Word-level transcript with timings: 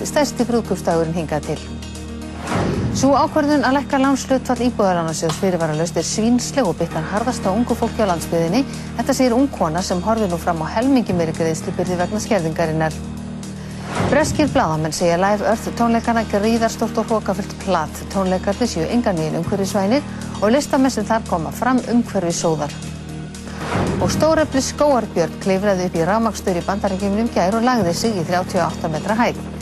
reynist 0.00 0.14
stærsti 0.14 0.46
brúðkupstagurinn 0.48 1.12
hingað 1.14 1.50
til. 1.50 1.58
Sú 2.96 3.12
ákvörðun 3.12 3.66
að 3.68 3.76
lekka 3.76 3.98
lánshlutfall 4.00 4.62
íbúðarlánasjóðs 4.66 5.38
fyrirvaralaust 5.42 5.96
er 6.00 6.06
svínsleg 6.06 6.66
og 6.66 6.78
byttan 6.80 7.04
harðast 7.12 7.44
á 7.44 7.52
ungu 7.52 7.76
fólki 7.76 8.02
á 8.02 8.08
landsbyðinni. 8.08 8.64
Þetta 8.96 9.14
segir 9.14 9.36
ung 9.36 9.46
kona 9.52 9.82
sem 9.82 10.00
horfir 10.02 10.30
nú 10.30 10.38
fram 10.40 10.62
á 10.64 10.72
helmingi 10.72 11.12
meiri 11.12 11.34
greiðslubyrði 11.36 12.00
vegna 12.00 12.20
skerðingarinnar. 12.20 12.96
Breskir 14.10 14.48
bladamenn 14.50 14.96
segja 14.96 15.20
Live 15.20 15.46
Earth 15.46 15.68
tónleikana 15.78 16.24
gríðarstort 16.32 16.98
og 16.98 17.12
hrókafullt 17.12 17.54
plat. 17.62 18.02
Tónleikarnir 18.14 18.72
séu 18.72 18.88
engan 18.88 19.20
nýjum 19.20 19.42
umhverfisvænir 19.44 20.02
og 20.40 20.50
listamenn 20.56 20.96
sem 20.96 21.06
þar 21.06 21.28
koma 21.28 21.52
fram 21.52 21.82
umhverfi 21.92 22.34
sóðar. 22.40 22.74
Og 24.00 24.10
stórefli 24.10 24.64
skóarbjörn 24.64 25.38
klifraði 25.44 25.86
upp 25.86 25.96
í 26.00 26.04
rafmakstur 26.08 26.58
í 26.58 26.66
bandarækjumum 26.66 27.30
gær 27.36 27.60
og 27.60 27.66
lagði 27.68 27.94
sig 27.94 28.16
í 28.16 28.26
38 28.26 28.90
metra 28.90 29.18
hæð. 29.20 29.59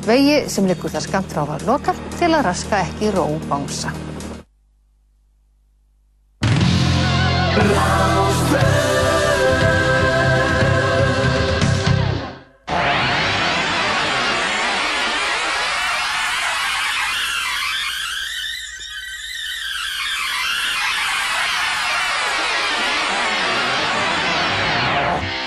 Vegi 0.00 0.36
sem 0.48 0.64
liggur 0.64 0.88
þar 0.88 1.04
skamt 1.04 1.32
frá 1.34 1.42
var 1.44 1.64
lokar 1.68 1.98
til 2.16 2.30
að 2.32 2.46
raska 2.48 2.80
ekki 2.86 3.12
ró 3.12 3.26
bánsa. 3.50 3.92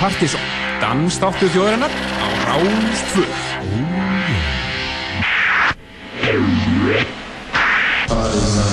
Partíson, 0.03 0.41
dansdáttu 0.83 1.47
þjóðarinnar 1.53 1.93
á 2.51 2.59
Rástföð. 8.33 8.63
Do 8.63 8.72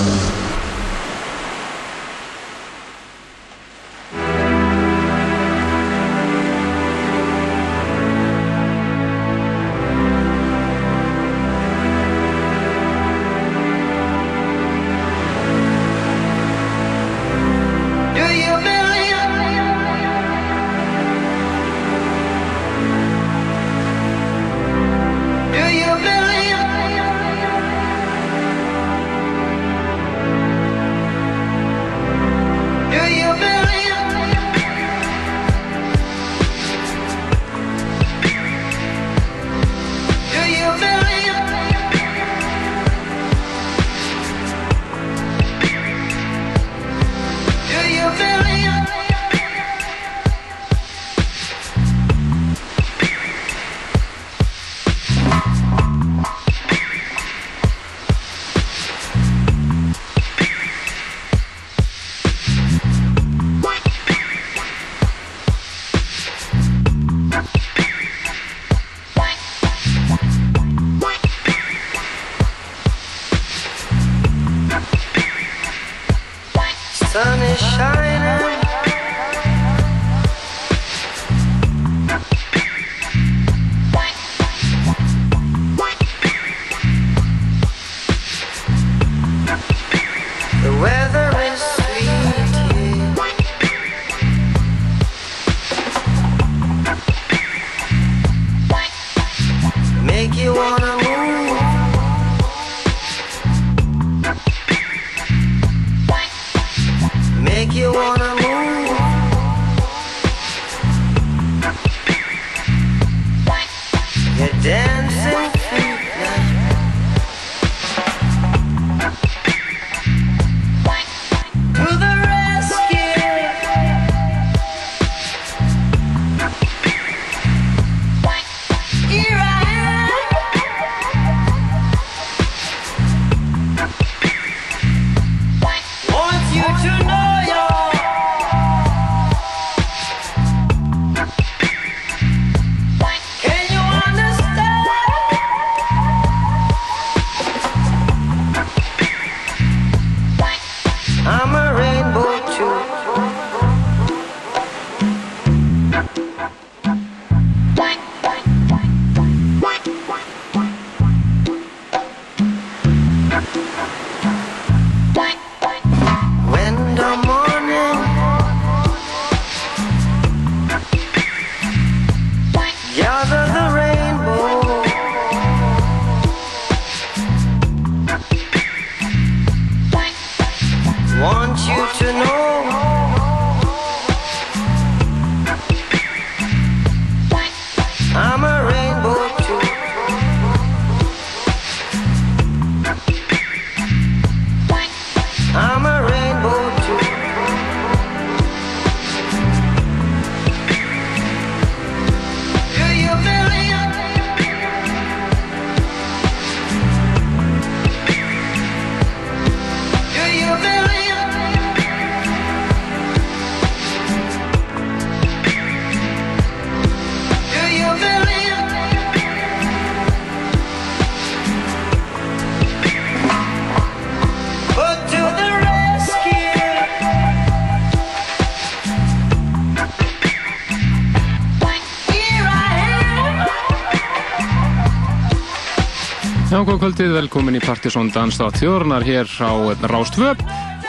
kvöldið, 236.81 237.11
velkomin 237.13 237.59
í 237.59 237.61
Partisón 237.61 238.07
Danstátt 238.09 238.55
þjóðurnar 238.57 239.03
hér 239.05 239.29
á 239.37 239.53
Rástvö. 239.85 240.31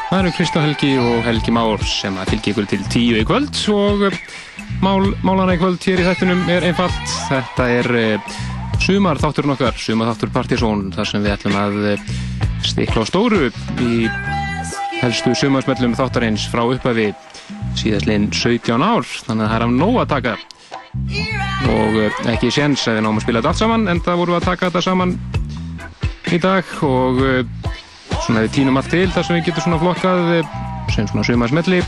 Það 0.09 0.15
eru 0.17 0.31
Kristján 0.33 0.65
Helgi 0.65 0.93
og 0.97 1.19
Helgi 1.27 1.53
Már 1.53 1.83
sem 1.85 2.15
að 2.17 2.31
fylgja 2.33 2.53
ykkur 2.55 2.69
til 2.71 2.79
tíu 2.89 3.19
í 3.21 3.25
kvöld 3.29 3.59
og 3.75 4.07
eh, 4.09 4.17
mál, 4.81 5.11
málana 5.21 5.53
í 5.53 5.61
kvöld 5.61 5.85
hér 5.85 6.01
í 6.01 6.07
þettunum 6.07 6.49
er 6.55 6.65
einfalt. 6.71 7.13
Þetta 7.29 7.67
er 7.75 7.89
eh, 8.01 8.31
sumar 8.81 9.21
þátturinn 9.21 9.53
okkar, 9.53 9.77
sumar 9.77 10.09
þáttur 10.15 10.33
Partisón, 10.33 10.87
þar 10.97 11.11
sem 11.11 11.27
við 11.27 11.35
ætlum 11.35 11.59
að 11.61 11.77
eh, 11.91 12.09
stikla 12.65 13.05
á 13.05 13.11
stóru 13.13 13.43
í 13.85 13.99
helstu 15.03 15.35
sumarsmellum 15.37 15.99
þáttarins 15.99 16.49
frá 16.49 16.65
upphafi 16.65 17.11
síðastleginn 17.83 18.31
17 18.33 18.81
ár, 18.81 19.05
þannig 19.27 19.45
að 19.45 19.53
það 19.53 19.59
er 19.59 19.67
af 19.69 19.77
nóg 19.77 20.01
að 20.07 20.11
taka 20.17 20.35
og 21.77 22.27
ekki 22.33 22.49
séns 22.55 22.89
að 22.89 22.97
við 22.97 23.07
náum 23.11 23.21
að 23.21 23.27
spila 23.27 23.45
þetta 23.45 23.53
allt 23.53 23.65
saman 23.67 23.89
en 23.93 24.05
það 24.05 24.21
vorum 24.23 24.39
við 24.39 24.41
að 24.41 24.51
taka 24.55 24.71
þetta 24.71 24.87
saman 24.89 25.17
í 26.33 26.41
dag 26.41 26.69
og 26.87 27.21
eh, 27.27 27.43
svona 28.25 28.47
við 28.47 28.55
tínum 28.57 28.79
allt 28.81 28.93
til 28.93 29.09
þar 29.13 29.27
sem 29.27 29.37
við 29.37 29.51
getum 29.51 29.67
svona 29.67 29.81
flokkað 29.83 30.31
eh, 30.39 30.55
sem 30.95 31.09
svona 31.11 31.27
sumarsmelli 31.29 31.83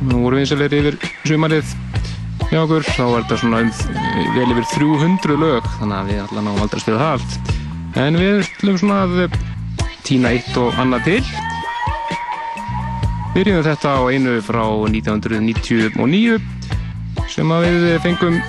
nú 0.00 0.22
vorum 0.24 0.40
við 0.40 0.46
einsilegir 0.46 0.78
yfir 0.80 0.96
sumarið 1.28 1.74
hjá 2.50 2.58
okkur, 2.64 2.86
þá 2.96 3.02
er 3.04 3.20
þetta 3.20 3.38
svona 3.42 3.60
um, 3.62 3.70
vel 4.34 4.48
yfir 4.54 4.66
300 4.72 5.36
lög 5.38 5.68
þannig 5.76 5.96
að 5.98 6.08
við 6.10 6.22
allan 6.24 6.48
náum 6.48 6.62
aldrei 6.64 6.80
að 6.80 6.84
spila 6.84 7.02
það 7.02 7.12
allt. 7.14 7.32
En 8.00 8.18
við 8.18 8.40
ætlum 8.40 8.78
svona 8.80 8.98
að 9.04 9.36
tína 10.06 10.32
eitt 10.34 10.56
og 10.58 10.80
annað 10.80 11.06
til. 11.06 11.20
Byrjum 13.36 13.62
þetta 13.68 13.94
á 13.94 14.00
einu 14.10 14.34
frá 14.42 14.64
1999 14.88 16.40
sem 17.30 17.54
að 17.54 17.68
við 17.68 17.86
fengum 18.02 18.40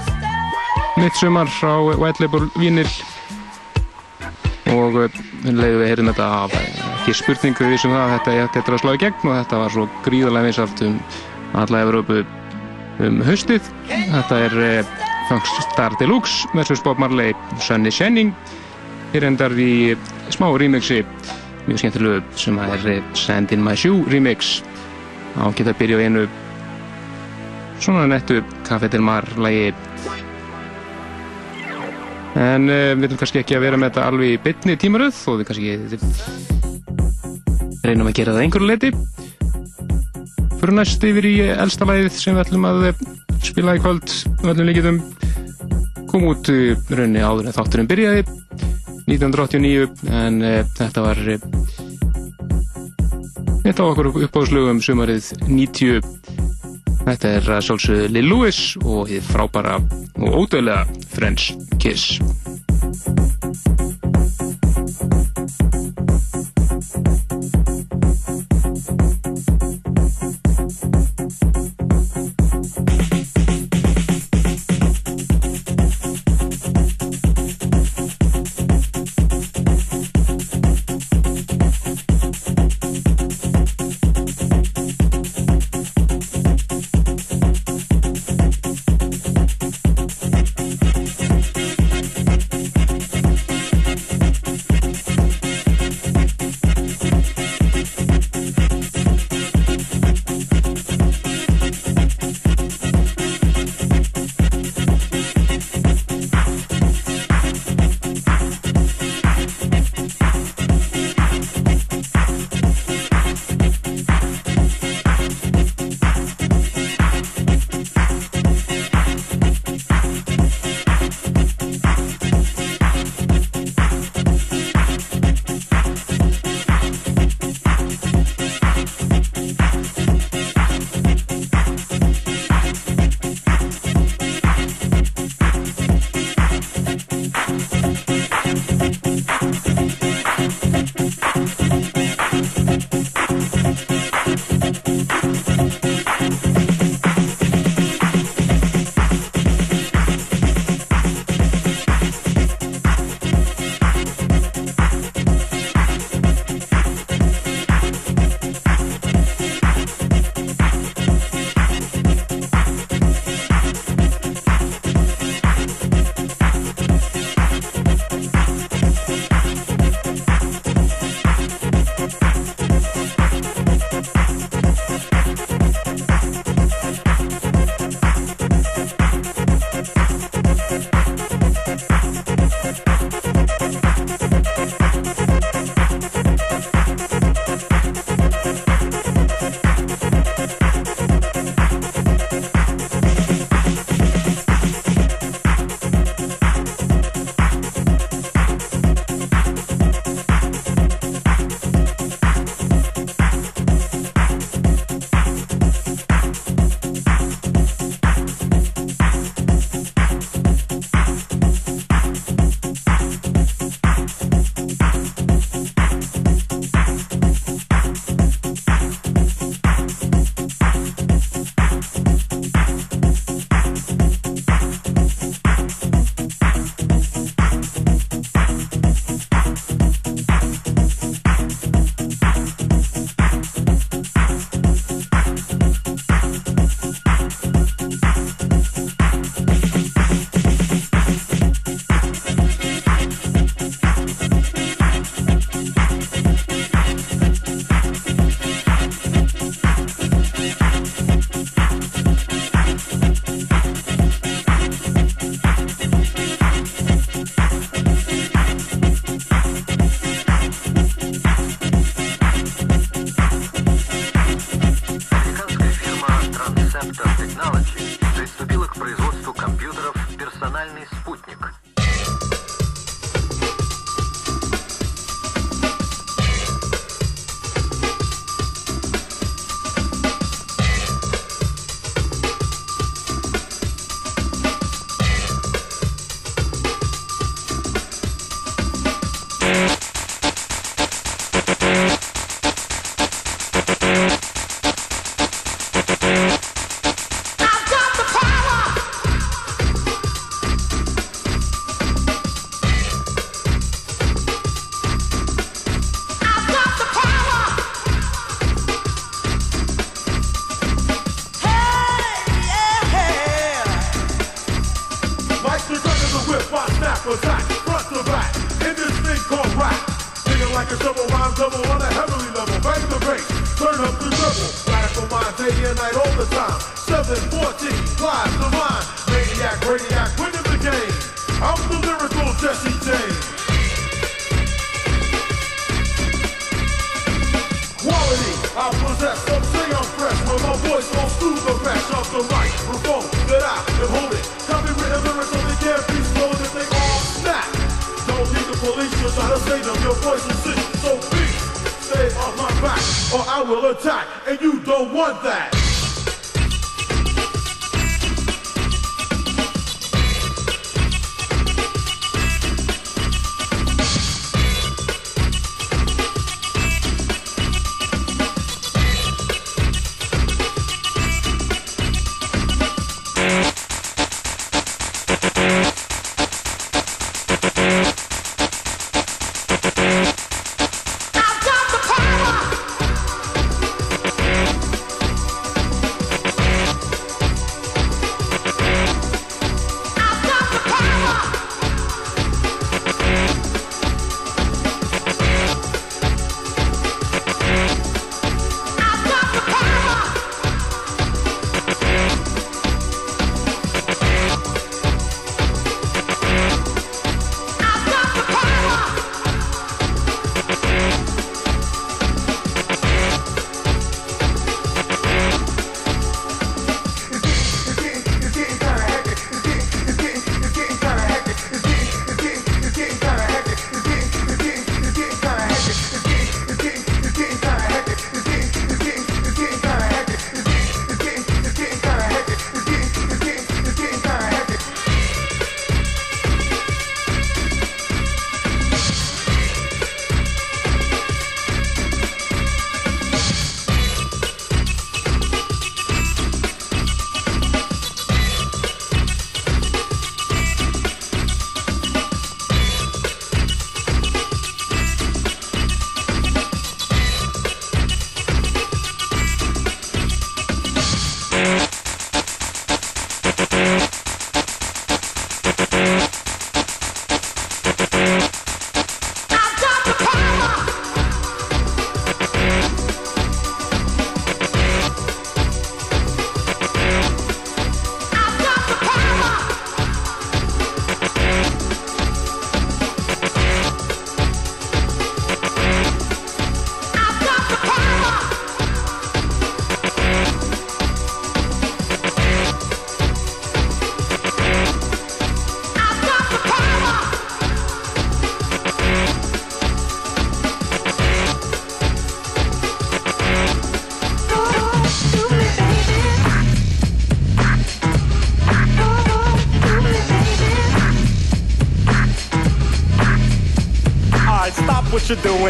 mitt 0.97 1.15
sumar 1.19 1.51
á 1.61 1.73
White 2.01 2.23
Label 2.23 2.47
Vínil 2.57 2.89
og 4.71 4.95
við 4.95 5.19
leiðum 5.47 5.81
við 5.81 5.89
heyrum 5.89 6.09
þetta 6.11 6.27
af 6.43 6.55
ekki 7.01 7.15
spurningu 7.17 7.69
við 7.71 7.79
sem 7.81 7.93
það 7.95 8.13
þetta 8.15 8.47
getur 8.55 8.75
að 8.77 8.83
slá 8.83 8.91
í 8.93 9.01
gegn 9.01 9.27
og 9.27 9.37
þetta 9.39 9.61
var 9.61 9.73
svo 9.73 9.85
gríðarlega 10.05 10.47
vinsalt 10.47 10.83
um 10.85 10.97
alla 11.61 11.83
Evrópu 11.85 12.21
um 13.01 13.21
haustið. 13.25 13.69
Þetta 13.89 14.39
er 14.47 14.57
eh, 14.65 14.91
Funkstar 15.29 15.95
Deluxe 15.99 16.49
versus 16.53 16.83
Bob 16.83 17.01
Marley 17.01 17.33
Sunny 17.59 17.91
Shining. 17.91 18.33
Hér 19.11 19.27
endar 19.27 19.55
í 19.59 19.95
smá 20.31 20.47
remixi 20.59 21.01
mjög 21.67 21.81
skemmtilegu 21.81 22.21
sem 22.39 22.59
að 22.61 22.77
er 22.77 22.87
eh, 22.95 23.09
Sand 23.17 23.51
in 23.55 23.63
My 23.65 23.75
Shoe 23.75 24.05
remix. 24.11 24.59
Á 25.39 25.47
geta 25.55 25.73
að 25.73 25.81
byrja 25.81 25.99
á 25.99 26.03
einu 26.05 26.27
svona 27.81 28.05
nettu 28.11 28.43
Café 28.67 28.91
Del 28.91 29.01
Mar 29.01 29.25
lagi 29.41 29.71
en 32.39 32.69
uh, 32.69 32.91
við 32.95 33.03
viljum 33.03 33.19
kannski 33.19 33.41
ekki 33.41 33.57
að 33.57 33.65
vera 33.65 33.79
með 33.79 33.91
þetta 33.91 34.07
alveg 34.07 34.33
í 34.33 34.41
bytni 34.45 34.77
tímaröð 34.79 35.17
og 35.31 35.41
við 35.41 35.47
kannski 35.49 35.71
reynum 37.81 38.07
að 38.07 38.17
gera 38.19 38.35
það 38.35 38.43
einhverju 38.45 38.69
leiti 38.69 38.91
fyrir 40.61 40.75
næst 40.77 41.03
yfir 41.09 41.27
í 41.27 41.35
elsta 41.49 41.87
lagið 41.89 42.13
sem 42.15 42.37
við 42.37 42.43
ætlum 42.45 42.67
að 42.69 42.87
eh, 42.91 43.03
spila 43.43 43.75
í 43.75 43.81
kvöld 43.81 44.15
öllum 44.45 44.69
líkitum 44.69 45.01
kom 46.11 46.27
út 46.29 46.51
uh, 46.53 46.77
raunni 46.93 47.23
áður 47.25 47.49
en 47.49 47.57
þátturinn 47.57 47.89
byrjaði 47.91 48.23
1989 49.09 49.89
en 50.21 50.41
uh, 50.45 50.61
þetta 50.77 51.05
var 51.07 51.23
þetta 53.65 53.79
var 53.81 53.91
okkur 53.91 54.11
uppáðslugum 54.27 54.79
sumarið 54.85 55.33
90 55.49 56.20
Þetta 57.01 57.33
er 57.37 57.49
að 57.55 57.63
sjálfsögðu 57.67 58.11
Lil 58.13 58.27
Louis 58.29 58.61
og 58.83 59.09
þið 59.09 59.31
frábæra 59.31 59.79
og 60.21 60.39
ódöðlega 60.43 61.01
French 61.15 61.55
Kiss. 61.81 62.21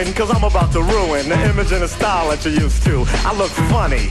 Doing, 0.03 0.15
cause 0.15 0.31
I'm 0.31 0.43
about 0.43 0.71
to 0.73 0.81
ruin 0.81 1.29
the 1.29 1.39
image 1.49 1.71
and 1.71 1.81
the 1.81 1.87
style 1.87 2.29
that 2.29 2.43
you're 2.45 2.53
used 2.53 2.83
to. 2.83 3.03
I 3.25 3.35
look 3.35 3.51
funny. 3.69 4.09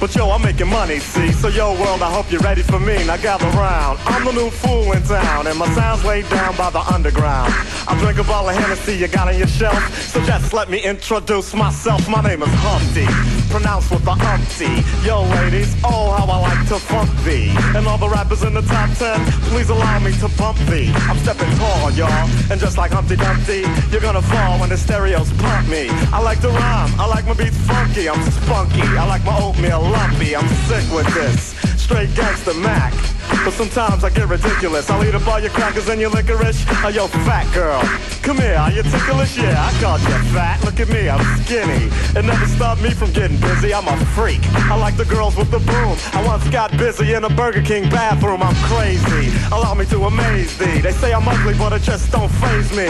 But 0.00 0.14
yo, 0.14 0.30
I'm 0.30 0.42
making 0.42 0.68
money, 0.68 0.98
see? 0.98 1.32
So 1.32 1.48
yo, 1.48 1.72
world, 1.80 2.02
I 2.02 2.12
hope 2.12 2.30
you're 2.30 2.40
ready 2.40 2.62
for 2.62 2.78
me. 2.78 3.06
Now 3.06 3.16
gather 3.16 3.48
round. 3.56 3.98
I'm 4.04 4.24
the 4.24 4.32
new 4.32 4.50
fool 4.50 4.92
in 4.92 5.02
town, 5.04 5.46
and 5.46 5.58
my 5.58 5.72
sound's 5.74 6.04
laid 6.04 6.28
down 6.28 6.56
by 6.56 6.70
the 6.70 6.80
underground. 6.80 7.52
I 7.86 7.96
drink 8.00 8.18
a 8.18 8.24
bottle 8.24 8.50
of 8.50 8.56
Hennessy 8.56 8.96
you 8.96 9.08
got 9.08 9.28
on 9.28 9.38
your 9.38 9.46
shelf. 9.46 9.78
So 10.08 10.22
just 10.24 10.52
let 10.52 10.68
me 10.68 10.82
introduce 10.82 11.54
myself. 11.54 12.08
My 12.08 12.20
name 12.20 12.42
is 12.42 12.48
Humpty, 12.52 13.06
pronounced 13.54 13.88
with 13.92 14.04
the 14.04 14.10
umpty. 14.10 14.82
Yo, 15.06 15.22
ladies, 15.38 15.76
oh, 15.84 16.10
how 16.10 16.26
I 16.26 16.38
like 16.42 16.66
to 16.66 16.74
funk 16.74 17.08
thee. 17.22 17.54
And 17.76 17.86
all 17.86 17.98
the 17.98 18.08
rappers 18.08 18.42
in 18.42 18.52
the 18.52 18.62
top 18.62 18.90
ten, 18.98 19.24
please 19.52 19.70
allow 19.70 20.00
me 20.00 20.10
to 20.18 20.28
bump 20.36 20.58
thee. 20.70 20.90
I'm 21.08 21.16
stepping 21.18 21.54
tall, 21.54 21.92
y'all. 21.92 22.28
And 22.50 22.58
just 22.58 22.76
like 22.76 22.90
Humpty 22.90 23.14
Dumpty, 23.14 23.62
you're 23.92 24.00
gonna 24.00 24.22
fall 24.22 24.58
when 24.58 24.70
the 24.70 24.76
stereos 24.76 25.30
pump 25.34 25.68
me. 25.68 25.86
I 26.10 26.20
like 26.20 26.40
to 26.40 26.48
rhyme, 26.48 26.90
I 26.98 27.06
like 27.06 27.26
my 27.26 27.34
beats 27.34 27.58
funky, 27.58 28.08
I'm 28.08 28.20
spunky. 28.42 28.82
I 28.82 29.06
like 29.06 29.24
my 29.24 29.38
oatmeal 29.38 29.82
lumpy, 29.82 30.34
I'm 30.34 30.48
sick 30.66 30.86
with 30.90 31.06
this. 31.14 31.54
Straight 31.80 32.12
gangster 32.16 32.54
Mac. 32.54 33.13
But 33.42 33.52
sometimes 33.52 34.04
I 34.04 34.10
get 34.10 34.28
ridiculous. 34.28 34.88
I'll 34.90 35.02
eat 35.04 35.14
up 35.14 35.26
all 35.26 35.40
your 35.40 35.50
crackers 35.50 35.88
and 35.88 36.00
your 36.00 36.10
licorice. 36.10 36.64
Oh, 36.84 36.88
yo, 36.88 37.08
fat 37.26 37.52
girl. 37.54 37.80
Come 38.22 38.38
here, 38.38 38.56
are 38.56 38.70
you 38.70 38.82
ticklish? 38.82 39.36
Yeah, 39.36 39.56
I 39.58 39.72
called 39.80 40.00
you 40.02 40.18
fat. 40.32 40.62
Look 40.64 40.80
at 40.80 40.88
me, 40.88 41.08
I'm 41.08 41.20
skinny. 41.42 41.90
It 42.16 42.24
never 42.24 42.46
stopped 42.46 42.82
me 42.82 42.90
from 42.90 43.12
getting 43.12 43.38
busy. 43.38 43.74
I'm 43.74 43.88
a 43.88 43.96
freak. 44.16 44.40
I 44.70 44.76
like 44.76 44.96
the 44.96 45.04
girls 45.04 45.36
with 45.36 45.50
the 45.50 45.58
boom. 45.58 45.96
I 46.12 46.22
once 46.24 46.48
got 46.48 46.70
busy 46.78 47.14
in 47.14 47.24
a 47.24 47.30
Burger 47.30 47.62
King 47.62 47.88
bathroom. 47.90 48.42
I'm 48.42 48.54
crazy. 48.70 49.32
Allow 49.52 49.74
me 49.74 49.84
to 49.86 50.04
amaze 50.04 50.56
thee. 50.56 50.80
They 50.80 50.92
say 50.92 51.12
I'm 51.12 51.26
ugly, 51.26 51.54
but 51.54 51.72
it 51.72 51.82
just 51.82 52.12
don't 52.12 52.30
phase 52.30 52.70
me. 52.76 52.88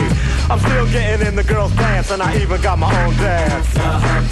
I'm 0.51 0.61
still 0.61 0.87
getting 0.91 1.27
in 1.27 1.37
the 1.37 1.45
girls' 1.45 1.75
pants, 1.75 2.11
and 2.11 2.23
I 2.23 2.37
even 2.41 2.61
got 2.61 2.79
my 2.79 2.91
own 3.05 3.15
dance. 3.17 3.73
Come 3.75 4.25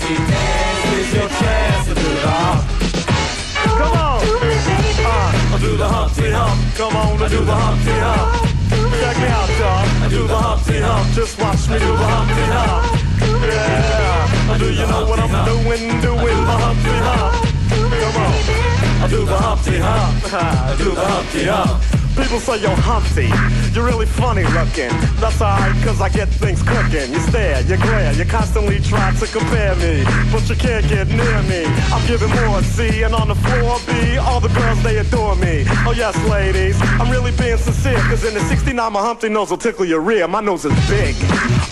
do 5.63 5.77
the 5.77 5.89
Humpty 5.89 6.31
Hump. 6.31 6.59
Come 6.75 6.97
on, 6.97 7.23
I 7.23 7.29
do 7.29 7.45
the 7.45 7.55
Humpty 7.55 7.95
Hump. 7.95 8.51
Check 8.99 9.17
me 9.23 9.29
out, 9.31 9.51
y'all. 9.61 10.05
I 10.05 10.09
do 10.11 10.27
the 10.27 10.37
Humpty 10.37 10.79
Hump. 10.81 11.15
Just 11.15 11.39
watch 11.39 11.69
me 11.71 11.79
do 11.79 11.87
the 11.87 12.09
Humpty 12.15 12.45
Hump. 12.55 12.85
Yeah. 13.47 14.59
Do 14.59 14.69
you 14.73 14.87
know 14.91 15.07
what 15.07 15.19
I'm 15.21 15.35
doing? 15.47 15.83
Doing 16.03 16.39
the 16.51 16.57
Humpty 16.65 16.97
Hump. 17.07 17.35
Come 18.03 18.17
on. 18.27 19.05
I 19.05 19.07
do 19.09 19.25
the 19.25 19.39
Humpty 19.39 19.79
Hump. 19.79 20.33
I 20.35 20.75
do 20.77 20.91
the 20.91 21.05
Humpty 21.07 21.45
Hump. 21.45 22.02
People 22.17 22.41
say 22.41 22.61
you're 22.61 22.71
Humpty, 22.77 23.31
you're 23.73 23.87
really 23.87 24.07
funny 24.07 24.45
looking. 24.45 24.93
That's 25.17 25.41
alright, 25.41 25.75
cause 25.83 26.01
I 26.01 26.09
get 26.09 26.29
things 26.29 26.63
cooking. 26.63 27.13
You 27.13 27.21
stare, 27.21 27.61
you 27.63 27.77
glare, 27.77 28.13
you 28.13 28.25
constantly 28.25 28.81
try 28.81 29.15
to 29.15 29.27
compare 29.27 29.75
me. 29.77 30.05
But 30.31 30.49
you 30.49 30.57
can't 30.57 30.87
get 30.89 31.09
near 31.09 31.43
me. 31.45 31.65
I'm 31.93 32.07
giving 32.07 32.31
more 32.45 32.63
C, 32.63 33.03
and 33.03 33.15
on 33.15 33.29
the 33.29 33.35
floor 33.35 33.79
B, 33.87 34.19
all 34.19 34.41
the 34.41 34.49
girls 34.49 34.83
they 34.83 34.99
adore 34.99 35.37
me. 35.37 35.65
Oh 35.87 35.95
yes, 35.97 36.17
ladies, 36.29 36.77
I'm 37.01 37.11
really 37.11 37.33
being 37.33 37.57
sincere, 37.57 37.99
cause 38.11 38.25
in 38.25 38.35
the 38.35 38.41
69 38.41 38.93
my 38.93 39.01
Humpty 39.01 39.29
nose 39.29 39.51
will 39.51 39.59
tickle 39.59 39.85
your 39.85 40.01
rear. 40.01 40.29
My 40.29 40.41
nose 40.41 40.65
is 40.65 40.75
big. 40.89 41.15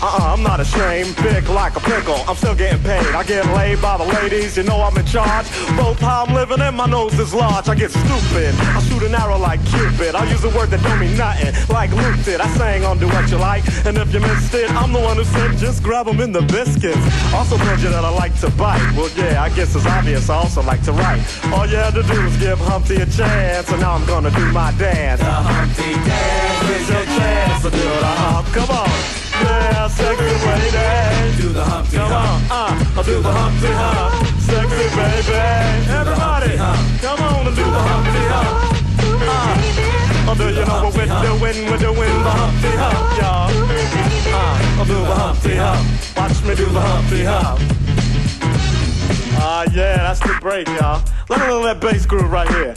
Uh-uh, 0.01 0.33
I'm 0.33 0.41
not 0.41 0.59
ashamed. 0.59 1.15
Big 1.17 1.47
like 1.49 1.75
a 1.75 1.79
pickle. 1.79 2.17
I'm 2.27 2.35
still 2.35 2.55
getting 2.55 2.81
paid. 2.81 3.05
I 3.13 3.23
get 3.23 3.45
laid 3.53 3.79
by 3.81 3.97
the 3.97 4.03
ladies. 4.03 4.57
You 4.57 4.63
know 4.63 4.81
I'm 4.81 4.97
in 4.97 5.05
charge. 5.05 5.45
Both 5.77 5.99
how 5.99 6.25
I'm 6.25 6.33
living 6.33 6.59
and 6.59 6.75
my 6.75 6.87
nose 6.87 7.17
is 7.19 7.35
large. 7.35 7.69
I 7.69 7.75
get 7.75 7.91
stupid. 7.91 8.55
I 8.57 8.81
shoot 8.89 9.03
an 9.03 9.13
arrow 9.13 9.37
like 9.37 9.63
Cupid. 9.67 10.15
I 10.15 10.25
use 10.25 10.43
a 10.43 10.49
word 10.57 10.71
that 10.71 10.81
don't 10.81 10.99
mean 10.99 11.15
nothing. 11.15 11.53
Like 11.69 11.91
Luke 11.91 12.17
did. 12.25 12.41
I 12.41 12.47
sang 12.57 12.83
on 12.83 12.97
Do 12.97 13.07
What 13.09 13.29
You 13.29 13.37
Like. 13.37 13.63
And 13.85 13.95
if 13.97 14.11
you 14.11 14.19
missed 14.21 14.53
it, 14.55 14.71
I'm 14.71 14.91
the 14.91 14.99
one 14.99 15.17
who 15.17 15.23
said 15.23 15.55
just 15.57 15.83
grab 15.83 16.07
'em 16.07 16.19
in 16.19 16.31
the 16.31 16.41
biscuits. 16.41 17.05
Also 17.31 17.57
told 17.57 17.79
you 17.79 17.89
that 17.89 18.03
I 18.03 18.09
like 18.09 18.33
to 18.39 18.49
bite. 18.57 18.81
Well, 18.97 19.11
yeah, 19.15 19.43
I 19.43 19.49
guess 19.49 19.75
it's 19.75 19.85
obvious. 19.85 20.31
I 20.31 20.35
also 20.35 20.63
like 20.63 20.81
to 20.83 20.93
write. 20.93 21.21
All 21.53 21.67
you 21.67 21.77
had 21.77 21.93
to 21.93 22.01
do 22.01 22.23
was 22.23 22.35
give 22.37 22.57
Humpty 22.59 22.95
a 22.95 23.05
chance. 23.05 23.69
And 23.69 23.81
now 23.81 23.93
I'm 23.93 24.05
gonna 24.05 24.31
do 24.31 24.51
my 24.51 24.71
dance. 24.79 25.21
The 25.21 25.29
Humpty 25.29 25.93
dance. 25.93 26.67
Here's 26.67 26.89
your 26.89 27.05
chance 27.19 27.61
to 27.61 27.69
do 27.69 27.77
the 27.77 28.13
hump. 28.23 28.47
Come 28.47 28.69
on. 28.71 29.30
Yeah. 29.41 31.37
Do 31.37 31.49
the 31.49 31.63
Humpty 31.63 31.97
Come 31.97 32.11
on, 32.11 32.41
uh, 32.49 32.95
I'll 32.95 33.03
do 33.03 33.21
the 33.21 33.31
Humpty 33.31 33.67
Hump. 33.67 34.27
Sexy 34.39 34.87
baby. 34.95 35.35
Everybody, 35.89 36.55
come 37.01 37.19
on 37.21 37.47
and 37.47 37.55
do 37.55 37.63
the 37.63 37.81
Humpty 37.89 38.23
Hump. 38.31 38.81
Uh, 39.23 40.31
oh, 40.31 40.35
do 40.37 40.47
you 40.49 40.65
know 40.65 40.91
we're 40.95 41.05
doing? 41.05 41.69
We're 41.69 41.77
doing 41.77 42.23
the 42.23 42.31
Humpty 42.31 42.71
Hump, 42.77 43.17
y'all. 43.19 43.49
Uh, 44.33 44.79
I'll 44.79 44.85
do 44.85 44.93
the 44.93 45.15
Humpty 45.15 45.55
Hump. 45.55 45.83
Watch 46.17 46.43
me 46.43 46.55
do 46.55 46.65
the 46.65 46.81
Humpty 46.81 47.23
Hump. 47.23 47.59
Ah, 49.43 49.63
yeah, 49.73 49.97
that's 49.97 50.19
the 50.19 50.37
break, 50.39 50.67
y'all. 50.67 51.03
Let 51.29 51.39
me 51.39 51.63
that 51.63 51.79
bass 51.79 52.05
groove 52.05 52.31
right 52.31 52.47
here. 52.49 52.75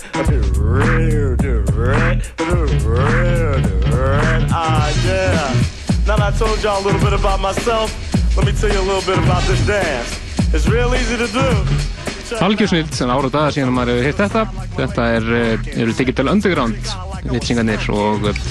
Ah, 4.50 4.92
yeah. 5.04 5.73
Now 6.06 6.16
that 6.16 6.34
I 6.34 6.36
told 6.36 6.62
y'all 6.62 6.82
a 6.82 6.84
little 6.84 7.00
bit 7.00 7.14
about 7.14 7.40
myself, 7.40 7.88
let 8.36 8.44
me 8.44 8.52
tell 8.52 8.70
you 8.70 8.78
a 8.78 8.84
little 8.84 9.00
bit 9.08 9.16
about 9.24 9.42
this 9.44 9.66
dance. 9.66 10.20
It's 10.52 10.68
real 10.68 10.94
easy 10.94 11.16
to 11.16 11.26
do. 11.26 12.13
Algjörsnild, 12.32 12.94
en 13.04 13.12
ára 13.12 13.28
og 13.28 13.32
daga 13.34 13.52
síðan 13.52 13.74
maður 13.76 13.98
hefur 13.98 14.06
hitt 14.08 14.20
þetta. 14.22 14.44
Þetta 14.78 15.08
er, 15.16 15.26
eh, 15.38 15.66
eru 15.82 15.96
Digital 15.98 16.30
Underground 16.32 16.92
vitsingarnir 17.30 17.88
og 17.94 18.28
eh, 18.30 18.42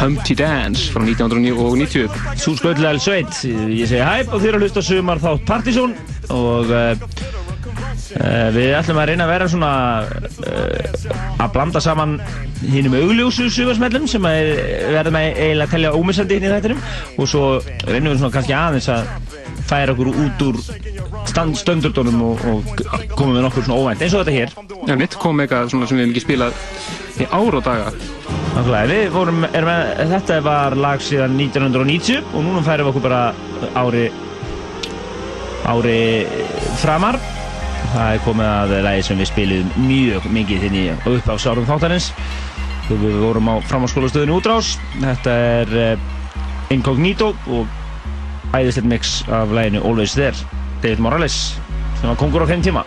Humpty 0.00 0.36
Dance 0.38 0.92
frá 0.92 1.04
1990. 1.04 2.08
Sú 2.40 2.56
sköldlega 2.58 3.00
sveit, 3.00 3.32
ég 3.72 3.88
segi 3.88 4.02
hæp 4.04 4.32
og 4.32 4.42
þér 4.42 4.58
að 4.58 4.66
hlusta 4.66 4.84
sumar 4.84 5.22
þátt 5.22 5.46
Partizón 5.48 5.96
og 6.32 6.70
uh, 6.70 6.92
uh, 8.16 8.48
við 8.54 8.76
ætlum 8.78 9.00
að 9.02 9.10
reyna 9.10 9.26
að 9.26 9.32
vera 9.32 9.48
svona 9.50 9.72
uh, 10.06 11.42
að 11.42 11.52
blanda 11.56 11.82
saman 11.82 12.16
hinnum 12.62 12.96
augljósu 13.00 13.48
sumarsmellum 13.52 14.06
sem 14.10 14.28
að 14.28 14.52
verðum 14.94 15.18
að 15.18 15.28
eiginlega 15.28 15.66
að 15.66 15.74
telja 15.74 15.94
ómissandi 15.98 16.38
hinn 16.38 16.48
í 16.48 16.52
þættinum 16.52 16.84
og 17.16 17.30
svo 17.32 17.46
reynum 17.88 18.12
við 18.12 18.20
svona 18.22 18.34
kannski 18.36 18.56
aðeins 18.56 18.90
að 18.92 19.10
færa 19.68 19.94
okkur 19.94 20.12
út 20.12 20.44
úr 20.48 20.60
stöndurdónum 21.62 22.22
og, 22.26 22.44
og 22.52 22.74
koma 23.16 23.36
með 23.36 23.46
nokkur 23.46 23.66
svona 23.66 23.80
óvænt 23.80 24.04
eins 24.04 24.16
og 24.16 24.24
þetta 24.24 24.36
hér 24.36 24.72
Já, 24.88 24.96
mitt 24.98 25.14
kom 25.20 25.38
eitthvað 25.42 25.70
svona 25.70 25.86
sem 25.86 25.98
við 25.98 26.06
hefum 26.06 26.14
ekki 26.16 26.24
spilað 26.24 26.56
í 27.22 27.26
ára 27.28 27.58
og 27.58 27.64
daga. 27.66 27.90
Nákvæmlega, 28.52 28.86
við 28.90 29.04
vorum, 29.14 29.44
erum 29.48 29.68
með, 29.70 29.90
þetta 30.12 30.38
var 30.44 30.76
lag 30.80 31.04
síðan 31.04 31.36
1990 31.38 32.32
og 32.32 32.46
núna 32.46 32.62
færum 32.66 32.88
við 32.88 32.92
okkur 32.92 33.04
bara 33.06 33.20
ári, 33.78 34.06
ári 35.70 35.98
framar. 36.82 37.20
Það 37.92 38.08
er 38.16 38.24
komið 38.24 38.48
að 38.48 38.74
lagi 38.86 39.04
sem 39.06 39.20
við 39.20 39.30
spilum 39.30 39.72
mjög 39.86 40.26
mikið 40.32 40.66
þinn 40.66 40.80
í 40.80 40.86
upp 41.12 41.30
á 41.30 41.34
sárum 41.36 41.68
þáttarins. 41.68 42.10
Við 42.88 43.20
vorum 43.22 43.52
á 43.52 43.54
framháskólastöðinu 43.70 44.40
útrás. 44.40 44.74
Þetta 44.98 45.36
er 45.60 45.76
uh, 45.84 46.72
Incognito 46.74 47.32
og 47.52 47.81
æðislegt 48.52 48.88
mix 48.88 49.14
af 49.32 49.52
laginu 49.54 49.80
Always 49.84 50.12
There, 50.18 50.36
David 50.82 51.00
Morales, 51.04 51.38
sem 52.00 52.08
var 52.08 52.20
kongur 52.20 52.44
á 52.44 52.50
þeim 52.50 52.64
tíma. 52.64 52.84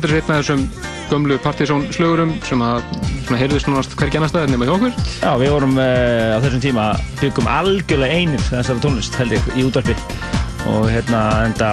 Lóðir 0.00 0.14
er 0.16 0.22
einn 0.22 0.32
af 0.32 0.38
þessum 0.40 0.60
gömlu 1.10 1.36
Partizón 1.44 1.82
slögurum 1.92 2.30
sem 2.48 2.62
að 2.64 2.78
heyrðist 3.36 3.66
núnast 3.68 3.92
hvergi 4.00 4.16
annar 4.16 4.30
stað 4.30 4.46
nema 4.48 4.64
hjá 4.64 4.72
okkur. 4.72 4.94
Já, 5.20 5.32
við 5.42 5.50
vorum 5.52 5.74
uh, 5.76 6.30
á 6.32 6.38
þessum 6.40 6.62
tíma 6.64 6.86
byggum 7.20 7.50
algjörlega 7.52 8.16
einir 8.22 8.40
þessara 8.46 8.80
tónlist 8.80 9.18
held 9.20 9.34
ég 9.36 9.50
í 9.60 9.66
útvarpi 9.68 9.92
og 10.72 10.86
hérna 10.88 11.20
enda 11.50 11.68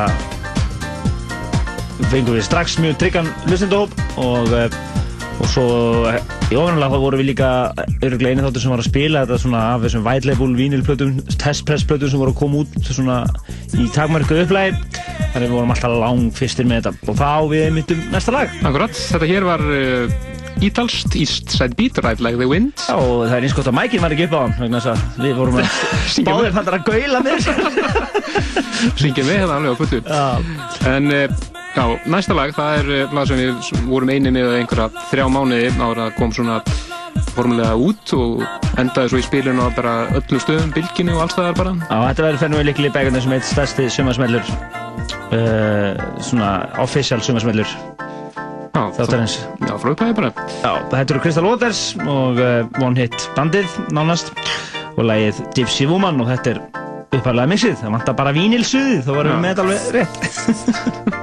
fengum 2.12 2.36
við 2.36 2.44
strax 2.50 2.76
mjög 2.84 3.00
tryggan 3.00 3.32
hlustendahóp 3.46 3.96
og, 4.20 4.52
uh, 4.52 4.68
og 5.38 5.48
svo 5.54 5.70
uh, 6.12 6.20
í 6.52 6.60
ofanlega 6.60 6.92
þá 6.98 7.00
vorum 7.06 7.24
við 7.24 7.32
líka 7.32 7.54
öruglega 8.02 8.36
einu 8.36 8.50
þáttur 8.50 8.66
sem 8.66 8.76
var 8.76 8.84
að 8.84 8.92
spila 8.92 9.24
þetta 9.24 9.40
svona 9.46 9.64
af 9.72 9.88
þessum 9.88 10.06
white 10.10 10.28
label 10.28 10.52
vinilplötum, 10.60 11.16
testpressplötum 11.40 12.12
sem 12.12 12.20
voru 12.26 12.36
að 12.36 12.42
koma 12.44 12.66
út 12.66 12.92
svona 12.92 13.24
í 13.80 13.88
takmarku 13.96 14.44
upplægi 14.44 14.76
þannig 15.38 15.52
við 15.52 15.58
vorum 15.60 15.74
alltaf 15.76 15.96
lang 16.02 16.28
fyrstir 16.34 16.66
með 16.68 16.88
þetta 16.88 17.12
og 17.12 17.18
þá 17.20 17.32
við 17.52 17.68
myndum 17.76 18.00
næsta 18.10 18.34
lag 18.34 18.54
Akkurat, 18.66 18.98
þetta 18.98 19.30
hér 19.30 19.46
var 19.46 19.64
uh, 19.70 20.16
ítalst 20.66 21.14
East 21.18 21.54
Side 21.54 21.78
Beat, 21.78 22.00
Ride 22.02 22.24
Like 22.24 22.40
the 22.40 22.48
Wind. 22.50 22.74
Já, 22.88 22.96
og 22.98 23.28
það 23.28 23.36
er 23.38 23.46
eins 23.46 23.56
gott 23.58 23.70
að 23.70 23.78
mækinn 23.78 24.02
var 24.02 24.16
ekki 24.16 24.26
upp 24.28 24.34
á 24.34 24.40
hann 24.42 24.56
vegna 24.58 24.82
þess 24.82 24.94
að 24.94 25.28
við 25.28 25.36
vorum 25.38 25.60
að 25.62 25.78
báðir 26.30 26.58
fannir 26.58 26.78
að 26.80 26.88
gaula 26.90 27.22
með 27.28 27.48
Syngið 29.02 29.30
með 29.30 29.40
hérna 29.44 29.60
alveg 29.60 29.78
á. 29.78 30.18
Já, 30.18 30.26
En 30.96 31.14
uh, 31.14 31.38
já, 31.78 31.86
næsta 32.10 32.38
lag, 32.38 32.54
það 32.58 32.82
er 32.82 32.92
uh, 32.96 33.16
lag 33.18 33.30
sem 33.30 33.42
við 33.44 33.72
vorum 33.92 34.14
eini 34.14 34.34
með 34.34 34.58
einhverja 34.62 35.06
þrjá 35.12 35.28
mánuði 35.34 35.72
ára 35.78 36.10
að 36.10 36.16
kom 36.18 36.34
svona 36.34 36.62
formulega 37.38 37.78
út 37.78 38.14
og 38.18 38.42
endaði 38.82 39.12
svo 39.12 39.22
í 39.22 39.26
spilinu 39.26 39.66
á 39.66 39.70
bara 39.74 39.94
öllum 40.18 40.42
stöðum, 40.42 40.74
bylginu 40.74 41.16
og 41.18 41.26
allstaðar 41.26 41.58
bara. 41.58 41.74
Já, 41.86 41.98
þetta 42.10 42.26
verður 42.28 42.42
fennum 42.44 42.62
við 42.62 42.70
líkli 42.72 42.94
begunni 42.94 43.22
sem 43.24 43.38
eitt 43.38 43.48
stærsti 43.50 43.88
sumarsmellur 43.94 44.46
uh, 44.46 44.67
svona 45.32 46.52
official 46.84 47.22
sumarsmellur. 47.24 47.68
Já, 48.78 48.84
þáttarins. 48.94 49.40
Já, 49.66 49.74
frá 49.82 49.92
upphæði 49.92 50.16
bara. 50.20 50.32
Já, 50.62 50.72
þetta 50.94 51.16
eru 51.16 51.22
Crystal 51.24 51.48
Waters 51.48 51.84
og 52.06 52.42
uh, 52.42 52.84
One 52.86 53.02
Hit 53.02 53.30
bandið 53.38 53.80
nánast. 53.96 54.34
Og 54.98 55.06
lagið 55.06 55.44
Gypsy 55.58 55.86
Woman 55.90 56.22
og 56.24 56.30
þetta 56.32 56.56
er 56.56 56.62
upphæðlega 57.18 57.52
mixið, 57.52 57.76
það 57.82 57.94
vantar 57.98 58.18
bara 58.18 58.34
vínilsuðið 58.36 59.06
þá 59.06 59.12
varum 59.16 59.38
við 59.38 59.44
með 59.44 59.54
þetta 59.54 59.64
alveg 59.68 59.82
rétt 59.96 61.14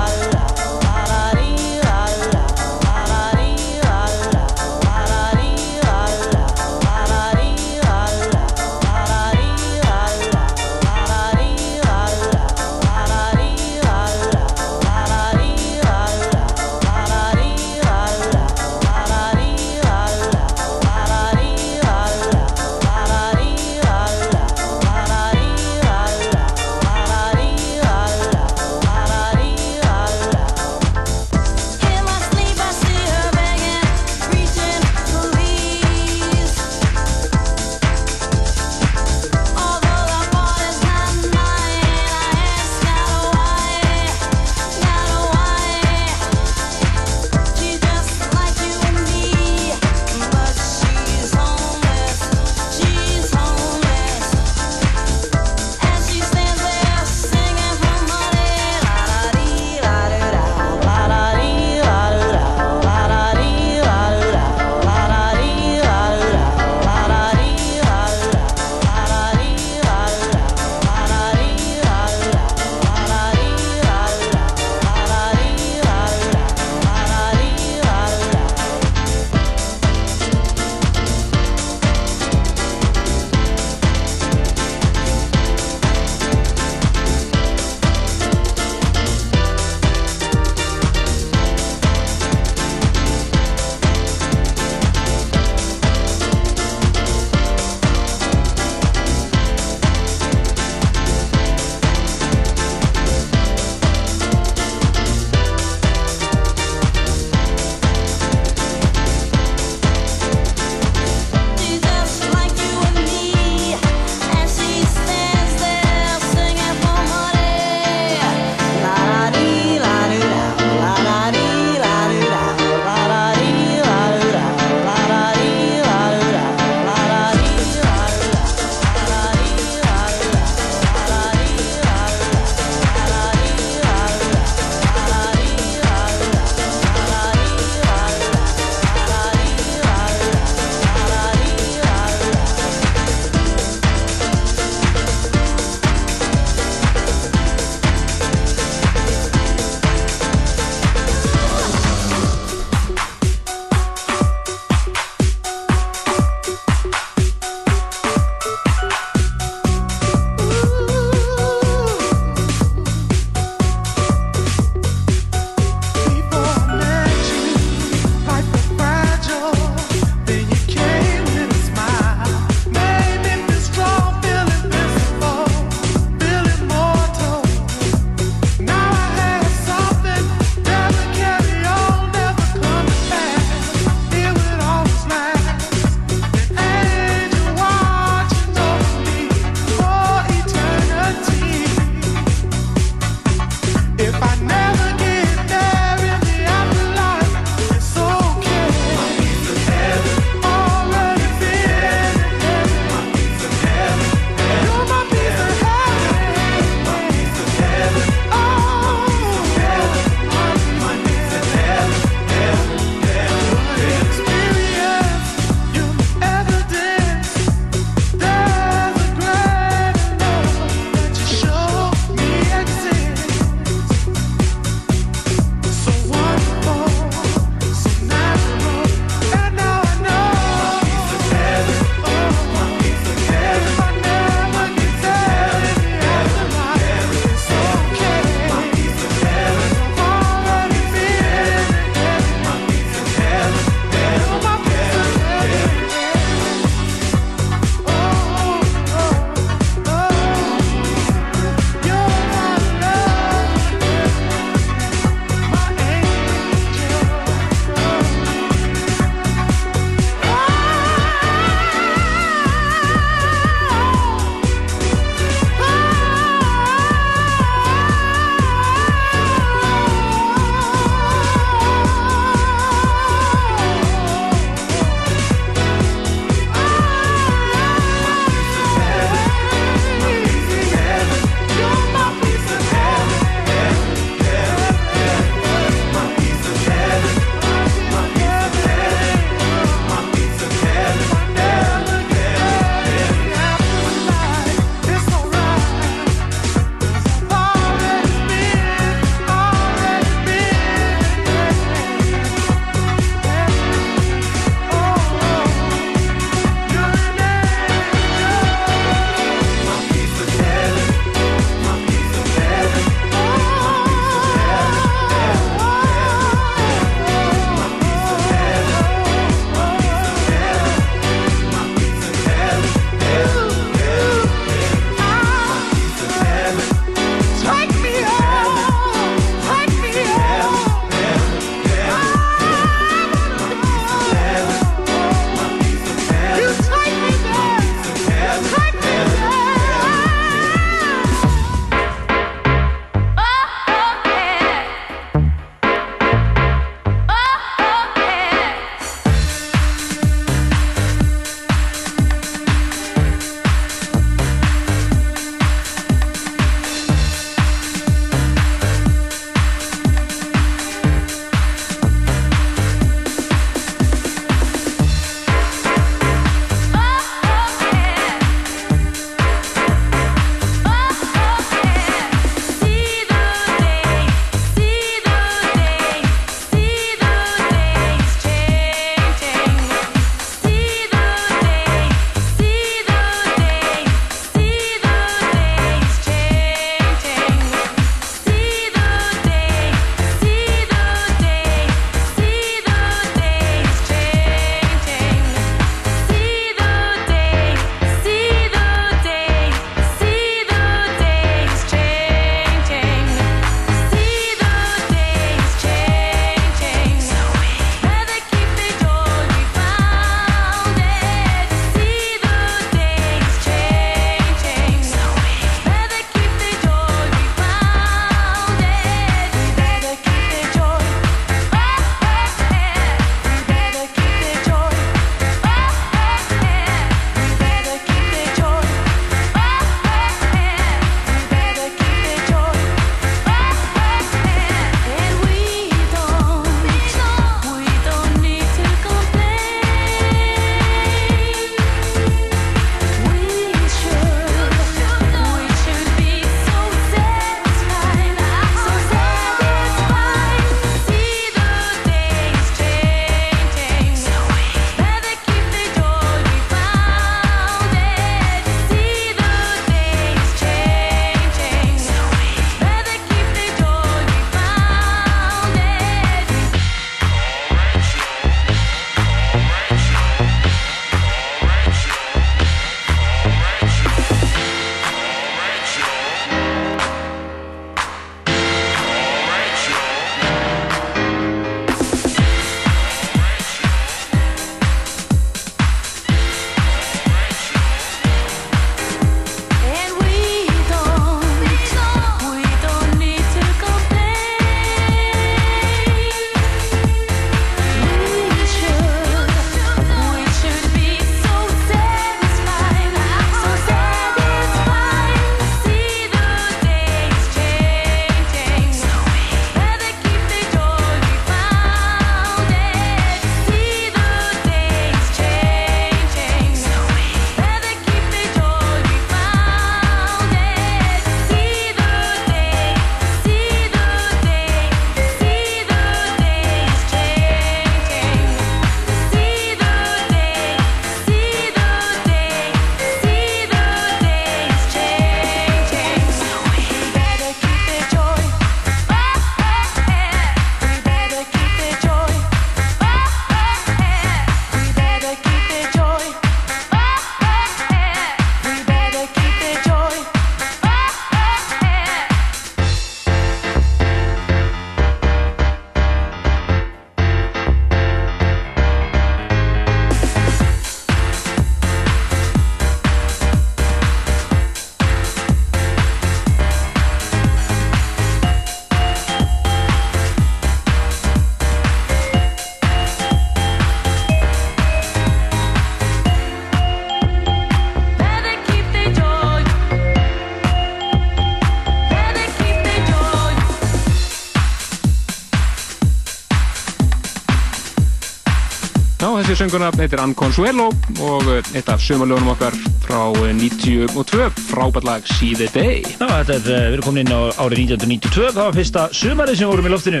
sönguna 589.38 589.68
heitir 589.78 590.00
Ann 590.02 590.16
Consuelo 590.18 590.64
og 591.04 591.28
eh, 591.30 591.50
eitt 591.54 591.68
af 591.70 591.82
sumarlögunum 591.84 592.32
okkar 592.32 592.54
frá 592.82 593.04
eh, 593.22 593.34
92, 593.38 594.26
frábært 594.48 594.86
lag 594.88 595.04
See 595.06 595.36
the 595.38 595.46
Day. 595.54 595.84
Já, 595.94 596.08
þetta 596.08 596.34
er, 596.34 596.40
eh, 596.40 596.64
við 596.72 596.78
erum 596.78 596.86
komin 596.88 597.04
inn 597.04 597.12
á 597.14 597.20
árið 597.44 597.60
1992, 597.76 598.32
það 598.34 598.40
var 598.40 598.56
fyrsta 598.56 598.86
sumarið 598.98 599.38
sem 599.38 599.50
vorum 599.52 599.68
í 599.68 599.72
loftinu. 599.74 600.00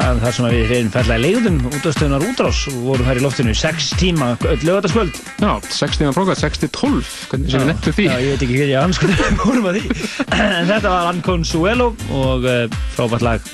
En 0.00 0.20
þar 0.22 0.32
sem 0.32 0.46
að 0.46 0.54
við 0.56 0.70
reyðum 0.70 0.92
ferðlega 0.94 1.24
leiðum 1.26 1.58
útastöðunar 1.68 2.24
útrás 2.30 2.60
og 2.70 2.78
vorum 2.86 3.10
þær 3.10 3.20
í 3.20 3.24
loftinu 3.26 3.56
6 3.60 3.90
tíma 4.00 4.30
öll 4.48 4.64
lögataskvöld. 4.70 5.20
Já, 5.42 5.50
6 5.76 6.00
tíma 6.00 6.14
prófað, 6.16 6.40
6 6.40 6.62
til 6.62 6.70
12, 6.78 7.10
hvernig 7.32 7.52
sem 7.52 7.60
við 7.64 7.70
nettum 7.74 7.96
því. 7.98 8.06
Já, 8.08 8.16
ég 8.24 8.32
veit 8.32 8.46
ekki 8.46 8.56
hvernig 8.56 8.72
ég 8.72 8.86
anskoði 8.86 9.18
vorum 9.42 9.68
að 9.74 9.80
því. 9.82 10.08
en 10.38 10.70
þetta 10.70 10.94
var 10.94 11.10
Ann 11.10 11.20
Consuelo 11.26 11.90
og 12.22 12.48
frábært 12.96 13.26
lag. 13.26 13.52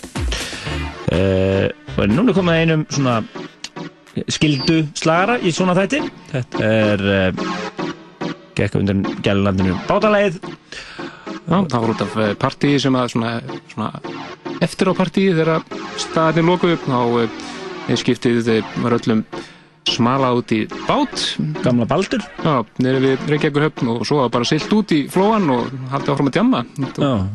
Uh, 1.07 1.71
og 1.97 2.11
núna 2.11 2.33
er 2.33 2.37
komið 2.37 2.53
að 2.53 2.63
einum 2.65 2.81
svona 2.93 3.21
skildu 4.33 4.83
slagara 4.97 5.39
í 5.43 5.53
svona 5.55 5.77
þætti. 5.77 6.03
Þetta 6.33 6.71
er 6.71 7.07
uh, 7.07 7.87
gekk 8.57 8.79
undir 8.81 9.03
gælulandinu 9.25 9.77
bátalæð. 9.89 10.41
Það 11.47 11.77
var 11.77 11.91
út 11.93 12.03
af 12.03 12.15
eh, 12.19 12.33
partíi 12.39 12.79
sem 12.83 12.97
að 12.99 13.13
svona, 13.13 13.33
svona 13.71 13.91
eftir 14.65 14.91
á 14.91 14.93
partíi 14.99 15.35
þegar 15.37 15.63
staðin 16.01 16.49
lokuð 16.51 16.75
upp 16.75 16.89
þá 16.89 17.01
eh, 17.23 17.99
skiptið 18.01 18.51
eh, 18.57 18.73
var 18.83 18.97
öllum 18.97 19.23
smala 19.91 20.33
út 20.37 20.53
í 20.55 20.63
bát. 20.87 21.25
Gamla 21.65 21.87
baldur. 21.89 22.23
Já, 22.45 22.61
nýri 22.83 23.03
við 23.05 23.27
Reykjavíkur 23.33 23.67
höfn 23.69 23.93
og 23.95 24.07
svo 24.09 24.25
bara 24.33 24.49
silt 24.49 24.73
út 24.75 24.95
í 24.95 25.05
flóan 25.13 25.49
og 25.55 25.71
haldið 25.93 26.15
áfram 26.15 26.31
að 26.31 26.39
djamma. 26.39 26.63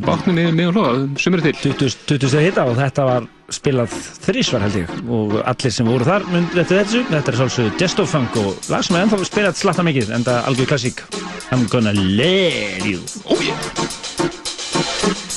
Bátnum 0.06 0.38
niður 0.38 0.58
miður 0.58 0.78
flóa, 0.78 0.96
sumir 1.22 1.46
til. 1.46 1.56
20 1.62 1.96
20 2.12 2.34
steg 2.34 2.50
hitta 2.50 2.68
og 2.70 2.80
þetta 2.80 3.08
var 3.08 3.30
spilað 3.52 3.96
þrísvar 4.26 4.66
held 4.68 4.80
ég. 4.84 4.94
Og 5.12 5.38
allir 5.42 5.76
sem 5.76 5.90
voru 5.92 6.08
þar 6.08 6.28
myndi 6.32 6.60
þetta 6.60 6.82
þessu. 6.82 7.04
Þetta 7.12 7.34
er 7.34 7.40
svolítið 7.42 7.86
Jesto 7.86 8.08
Funk 8.10 8.40
og 8.42 8.72
lag 8.72 8.86
sem 8.88 8.98
er 8.98 9.08
ennþá 9.08 9.24
spilað 9.28 9.60
slatta 9.64 9.88
mikið 9.88 10.16
en 10.18 10.28
það 10.28 10.52
algjör 10.52 10.72
klassík. 10.74 11.04
I'm 11.52 11.68
gonna 11.72 11.96
let 11.96 12.86
you. 12.88 13.04
Ó, 13.28 13.36
ég 13.44 15.31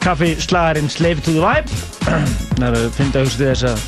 kaffi 0.03 0.29
slagarinn 0.41 0.91
Slave 0.93 1.21
to 1.25 1.33
the 1.33 1.43
Vibe. 1.43 1.69
Það 2.57 2.67
er 2.67 2.77
að 2.79 2.85
finna 2.97 3.21
að 3.21 3.25
hugsa 3.27 3.39
til 3.41 3.49
þess 3.51 3.65
að 3.71 3.79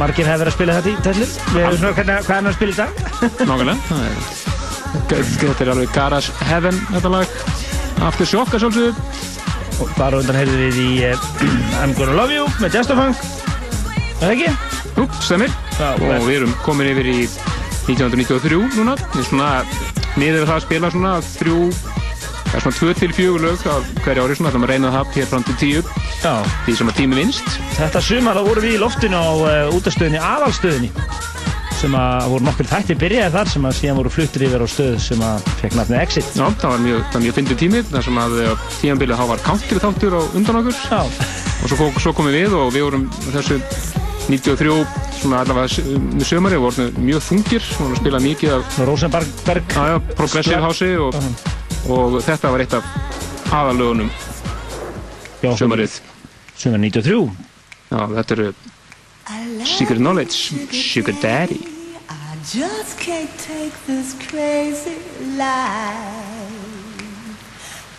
margir 0.00 0.26
hefur 0.26 0.48
að 0.48 0.54
spila 0.56 0.76
þetta 0.78 0.90
í 0.90 1.02
tellur 1.04 1.28
Við 1.52 1.62
hefum 1.62 1.76
svona 1.78 1.92
hvernig, 1.98 2.16
hvað 2.26 2.32
er 2.32 2.38
hann 2.38 2.48
að 2.48 2.56
spila 2.56 2.72
dag? 2.78 2.90
Nákvæmlega. 3.50 4.00
Er- 4.02 4.40
Þetta 5.42 5.64
er 5.64 5.70
alveg 5.72 5.92
Garage 5.94 6.32
Heaven 6.48 6.80
þetta 6.90 7.12
lag. 7.12 7.36
After 8.02 8.28
Shock 8.28 8.54
að 8.56 8.64
sjálfsögðu. 8.64 8.92
Og 9.82 9.92
bara 9.96 10.18
undan 10.20 10.36
heyrðum 10.36 10.60
við 10.62 10.80
í 10.82 10.88
uh, 11.10 11.28
I'm 11.82 11.94
Gonna 11.98 12.16
Love 12.16 12.32
You 12.34 12.48
með 12.60 12.76
Er 12.82 12.90
það 14.22 14.32
ekki? 14.32 14.50
Jú, 14.96 15.06
stemir. 15.24 15.54
Og 15.82 16.26
við 16.28 16.36
erum 16.40 16.52
komin 16.62 16.90
yfir 16.92 17.08
í 17.12 17.18
1993 17.88 18.60
núna. 18.78 18.94
Við 19.16 19.26
svona 19.30 19.48
niður 20.20 20.42
við 20.44 20.48
það 20.48 20.56
að 20.58 20.64
spila 20.66 20.90
svona 20.94 21.14
þrjú 21.32 21.58
það 22.52 22.58
er 22.58 22.64
svona 22.66 22.78
2 22.78 22.94
til 23.00 23.14
4 23.16 23.42
lög 23.42 23.62
á 23.64 23.76
hverju 24.04 24.24
ári 24.26 24.38
svona 24.38 24.52
ætlum 24.52 24.66
að 24.66 24.72
reyna 24.74 24.94
það 24.94 25.14
hér 25.16 25.30
fram 25.30 25.46
til 25.48 25.56
10 25.62 25.92
Já, 26.22 26.34
því 26.66 26.78
sem 26.78 26.92
að 26.92 26.98
tími 27.00 27.20
vinst 27.22 27.60
þetta 27.78 28.02
sumar 28.04 28.36
þá 28.36 28.42
vorum 28.48 28.66
við 28.66 28.76
í 28.76 28.82
loftinu 28.82 29.16
á 29.16 29.32
uh, 29.32 29.76
útastöðinni 29.78 30.20
aðalstöðinni 30.20 30.92
sem 31.82 31.94
að 31.98 32.28
voru 32.30 32.46
nokkur 32.46 32.68
þættir 32.70 32.98
byrjaði 33.00 33.34
þar 33.34 33.48
sem 33.50 33.64
að 33.66 33.78
síðan 33.80 33.98
voru 33.98 34.12
fluttir 34.14 34.44
yfir 34.46 34.62
á 34.62 34.68
stöð 34.70 34.98
sem 35.02 35.24
að 35.26 35.48
fekk 35.58 35.78
nafnið 35.78 36.02
Exit. 36.02 36.28
Já, 36.38 36.44
það 36.60 36.68
var 36.68 36.84
mjög, 36.84 37.16
mjög 37.24 37.36
fyndið 37.38 37.58
tími 37.58 37.80
þar 37.88 38.06
sem 38.06 38.20
að 38.22 38.36
eh, 38.44 38.68
tímabilið 38.76 39.18
þá 39.18 39.24
var 39.32 39.42
country 39.48 39.82
þáttur 39.82 40.14
á 40.14 40.22
undan 40.38 40.60
okkur. 40.60 40.78
Já, 40.92 41.00
og 41.02 41.72
svo, 41.72 41.88
svo 42.04 42.14
komum 42.14 42.36
við 42.36 42.54
og 42.54 42.70
við 42.76 42.86
vorum 42.86 43.08
þessu 43.32 43.58
93 44.28 44.76
svona 45.18 45.42
allavega 45.42 45.82
um 45.96 46.22
sömari 46.22 46.60
vorum 46.62 47.02
mjög 47.02 47.26
þungir 47.26 47.66
vorum 47.80 47.96
að 47.96 48.02
spila 48.04 48.22
mikið 48.22 48.54
af 48.60 48.78
Rosenberg 48.86 49.34
progressive 50.14 50.62
house 50.62 50.92
og, 51.02 51.18
og 51.90 52.20
þetta 52.22 52.52
var 52.52 52.62
eitt 52.62 52.74
af 52.78 52.84
aðalögunum 53.50 54.10
sömarið 55.42 55.98
Sumar 56.54 56.78
93 56.78 57.30
Já, 57.92 58.00
þetta 58.16 58.36
eru 58.38 58.52
Secret 59.66 59.98
Knowledge, 59.98 60.66
Sugar 60.72 61.16
Daddy 61.22 61.60
I 62.08 62.36
just 62.44 62.98
can't 62.98 63.30
take 63.38 63.72
this 63.86 64.14
crazy 64.28 64.96
life. 65.36 66.52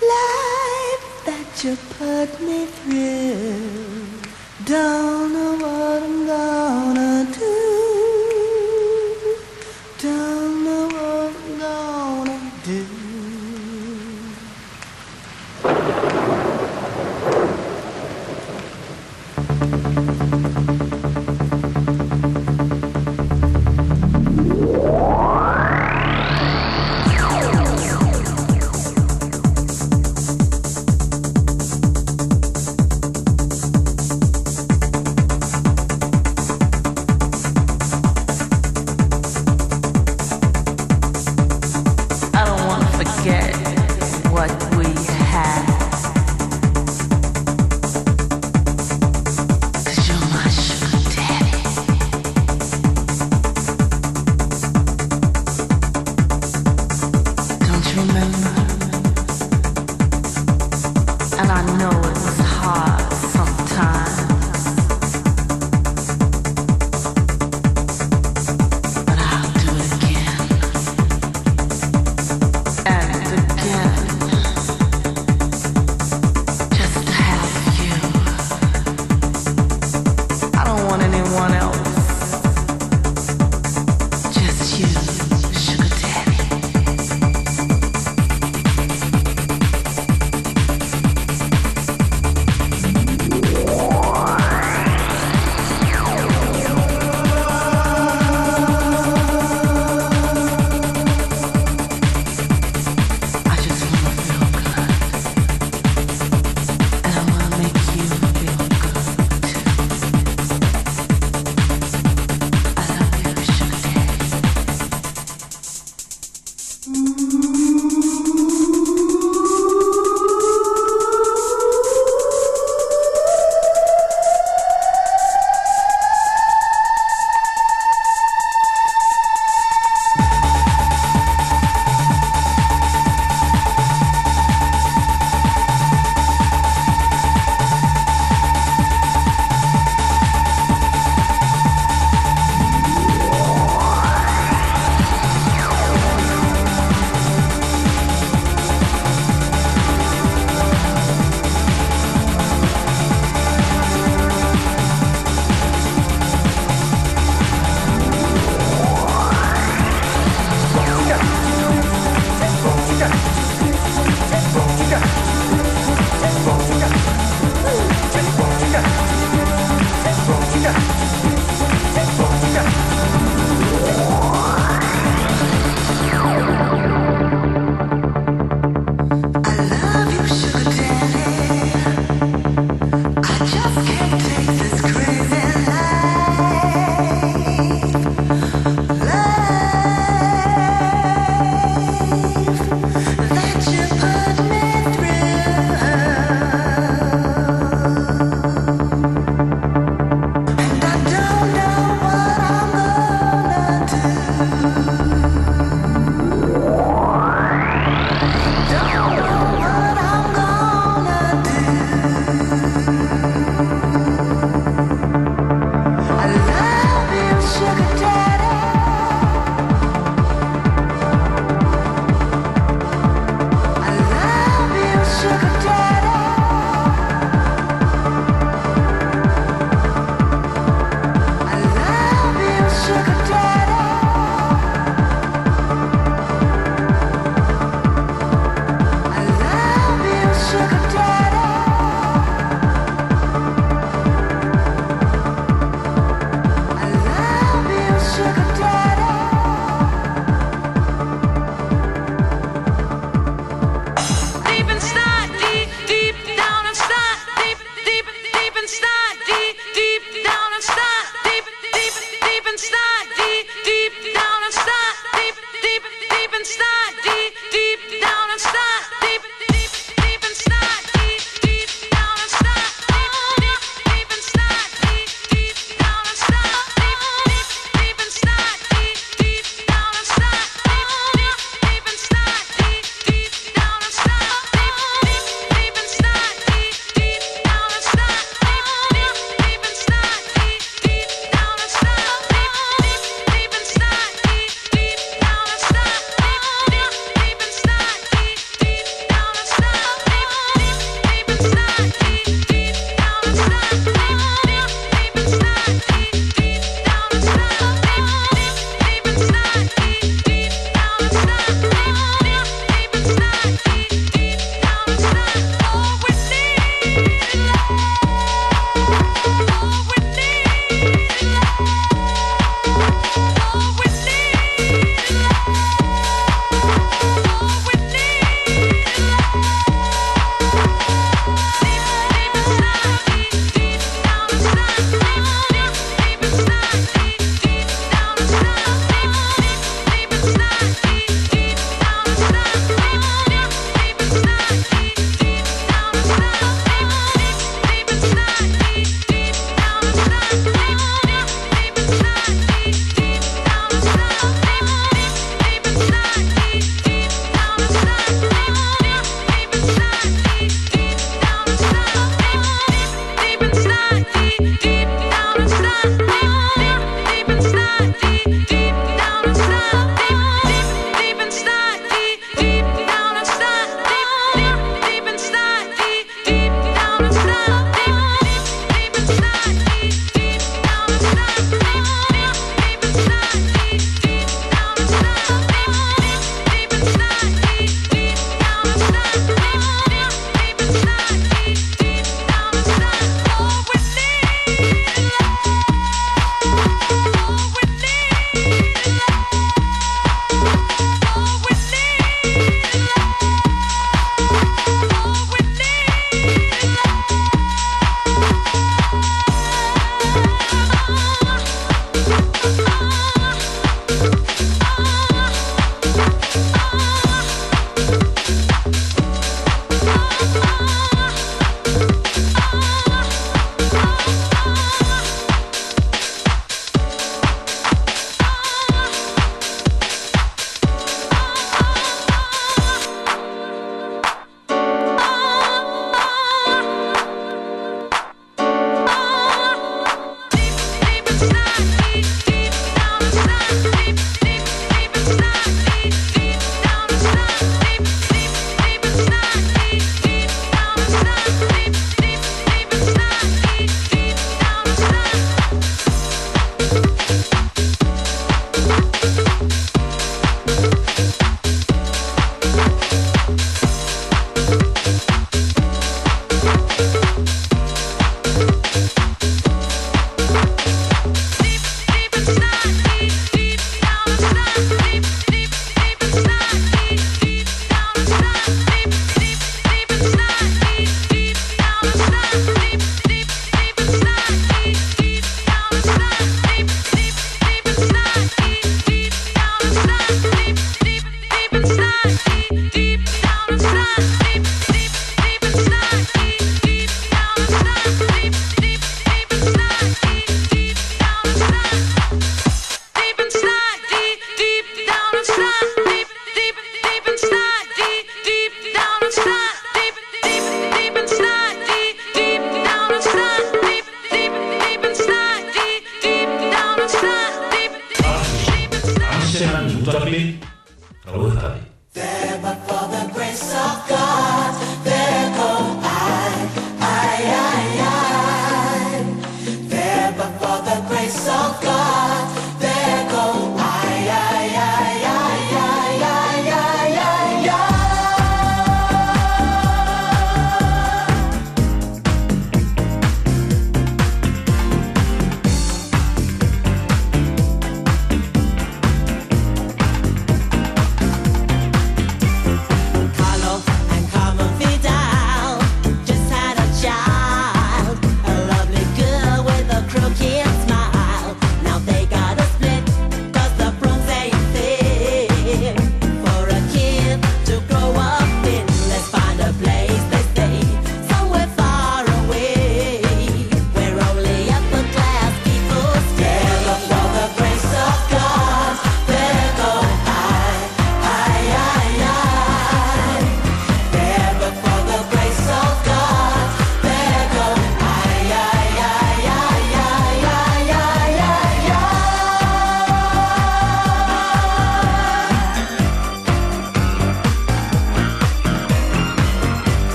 Life 0.00 1.24
that 1.26 1.62
you 1.62 1.76
put 1.98 2.40
me 2.40 2.66
through. 2.66 4.20
Don't 4.64 5.32
know 5.32 5.54
what 5.60 6.02
I'm 6.02 6.26
gonna 6.26 7.26
do. 7.38 7.91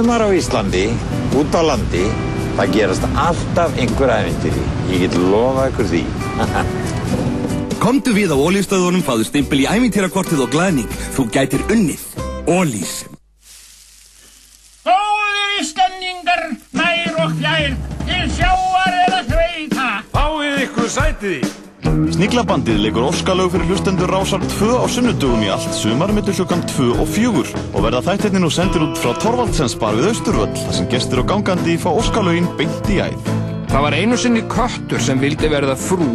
Sumar 0.00 0.22
á 0.24 0.32
Íslandi, 0.32 0.86
út 1.36 1.52
á 1.52 1.60
landi, 1.60 2.06
það 2.56 2.70
gerast 2.72 3.02
alltaf 3.20 3.74
einhver 3.76 4.08
æfintýri. 4.14 4.62
Ég 4.94 5.02
get 5.04 5.18
lofað 5.20 5.68
ykkur 5.74 5.90
því. 5.90 6.00
Komdu 7.84 8.16
við 8.16 8.32
á 8.32 8.36
ólístöðunum, 8.40 9.04
fáðu 9.04 9.28
stimpil 9.28 9.60
í 9.60 9.68
ævintýrakortið 9.68 10.46
og 10.46 10.56
glæðning. 10.56 10.98
Þú 11.12 11.28
gætir 11.36 11.68
unnið. 11.68 12.08
Ólís. 12.48 12.99
Sniglabandið 22.50 22.80
leikur 22.82 23.04
óskalög 23.06 23.52
fyrir 23.52 23.68
hlustendur 23.70 24.10
rásar 24.10 24.42
2 24.42 24.70
á 24.82 24.86
sunnudugum 24.90 25.44
í 25.46 25.50
allt 25.54 25.70
sumar 25.70 26.10
millir 26.10 26.34
klukkan 26.34 26.64
2 26.66 26.96
og 26.98 27.06
4 27.14 27.52
og 27.78 27.84
verða 27.84 28.00
þættirni 28.08 28.40
nú 28.42 28.48
sendir 28.50 28.82
út 28.88 28.98
frá 28.98 29.12
Torvaldsens 29.22 29.76
bar 29.78 29.94
við 29.94 30.08
Austurvöll 30.08 30.56
þar 30.58 30.74
sem 30.74 30.88
gestur 30.90 31.22
og 31.22 31.28
gangandi 31.30 31.76
fá 31.78 31.86
óskalögin 31.92 32.50
beint 32.58 32.90
í 32.90 32.98
æð. 33.04 33.30
Það 33.70 33.86
var 33.86 33.98
einu 34.00 34.18
sinni 34.18 34.42
köttur 34.50 34.98
sem 35.06 35.22
vildi 35.22 35.52
verða 35.52 35.78
frú, 35.78 36.10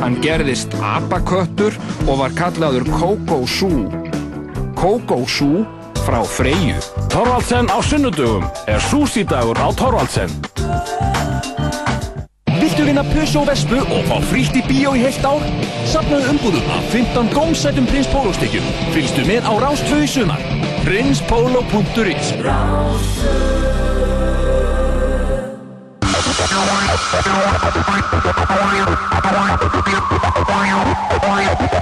hann 0.00 0.16
gerðist 0.24 0.72
apaköttur 0.80 1.76
og 2.06 2.22
var 2.22 2.32
kallaður 2.40 2.88
Kókó 2.96 3.42
Sú. 3.44 3.68
Kókó 4.80 5.26
Sú 5.28 5.66
frá 6.08 6.22
Freyju. 6.24 6.80
Torvaldsen 7.12 7.68
á 7.68 7.84
sunnudugum 7.84 8.48
er 8.64 8.80
súsídagur 8.80 9.60
á 9.60 9.68
Torvaldsen. 9.76 10.32
Viltu 12.76 12.90
vinna 12.90 13.04
Peugeot 13.08 13.46
Vespu 13.48 13.78
og 13.80 14.02
fá 14.04 14.18
frítt 14.28 14.52
í 14.52 14.60
bíó 14.66 14.90
í 14.92 15.00
heilt 15.00 15.24
ár? 15.24 15.40
Safnaðu 15.88 16.34
umbúðum 16.34 16.66
af 16.74 16.90
15 16.92 17.30
gómsætum 17.32 17.86
Prins 17.88 18.10
Pólo 18.12 18.34
stykkjum. 18.36 18.66
Fylgstu 18.92 19.24
með 19.24 19.48
á 19.48 19.52
Rás 19.64 19.80
2 19.88 20.04
í 20.04 20.10
sumar. 20.12 20.44
prinspolo.is 20.84 22.36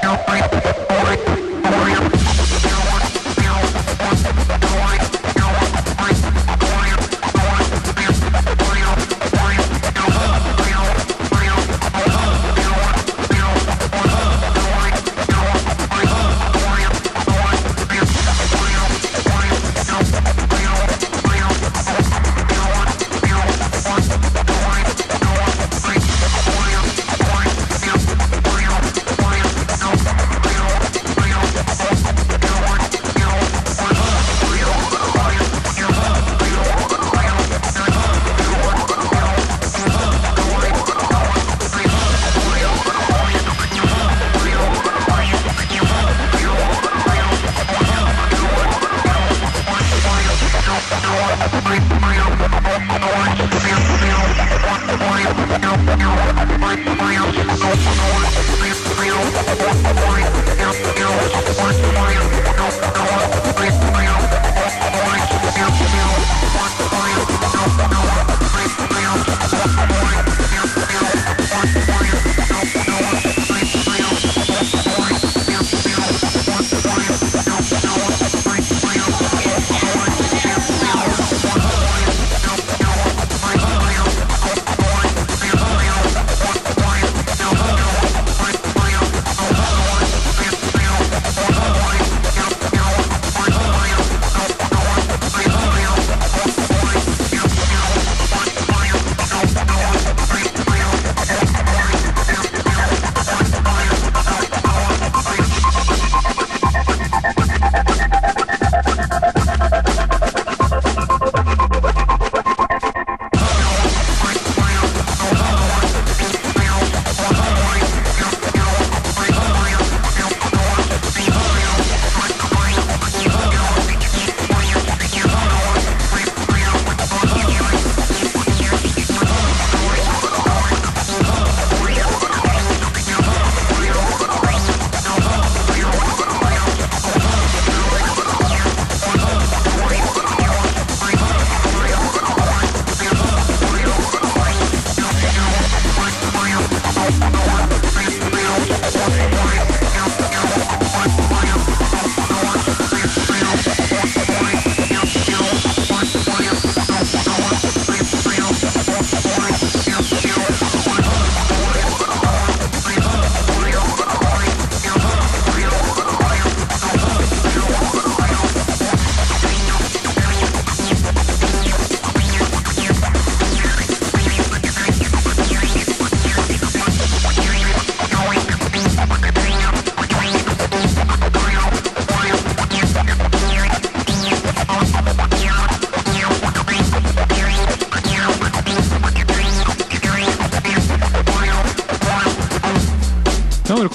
Já, 0.04 0.53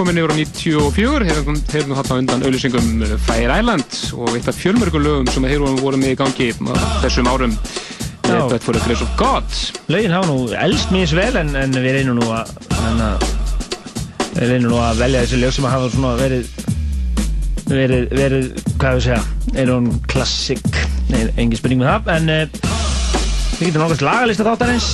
komin 0.10 0.24
yfir 0.24 0.32
á 0.34 0.38
94, 0.42 1.26
hefum 1.30 1.58
hefum 1.70 1.92
þarna 1.94 2.16
undan 2.18 2.44
auðlýsingum 2.48 3.02
uh, 3.06 3.12
Fire 3.28 3.58
Island 3.60 3.98
og 4.18 4.32
eitt 4.34 4.48
af 4.50 4.58
fjölmörgum 4.58 5.04
lögum 5.06 5.28
sem 5.30 5.44
að 5.46 5.52
hefur 5.54 5.76
voru 5.84 6.00
með 6.02 6.16
í 6.16 6.18
gangi 6.18 6.48
þessum 7.04 7.30
árum. 7.30 7.54
For 8.26 8.74
the 8.74 8.82
Grace 8.88 9.06
of 9.06 9.12
God. 9.20 9.46
Lögin 9.94 10.16
hafa 10.16 10.32
nú 10.32 10.48
elst 10.58 10.90
mjög 10.94 11.14
vel 11.20 11.38
en, 11.44 11.52
en 11.58 11.78
við 11.78 12.00
reynum 12.00 12.18
nú 12.18 12.26
að 12.34 12.50
við 14.34 14.56
reynum 14.56 14.72
nú 14.72 14.80
að 14.82 15.04
velja 15.04 15.22
þessi 15.28 15.42
lög 15.44 15.54
sem 15.60 15.70
hafa 15.70 15.92
svona 15.94 16.16
verið 16.18 16.50
verið, 17.70 18.08
verið, 18.18 18.50
hvað 18.82 18.98
við 18.98 19.06
segja 19.12 19.62
er 19.62 19.74
hún 19.76 19.92
klassik? 20.10 20.82
Nei, 21.12 21.28
engin 21.36 21.60
spurning 21.62 21.84
með 21.84 21.92
það 21.92 22.16
en 22.16 22.34
uh, 22.34 22.74
við 23.60 23.68
getum 23.68 23.86
nokast 23.86 24.08
lagalista 24.10 24.50
þáttarins 24.50 24.90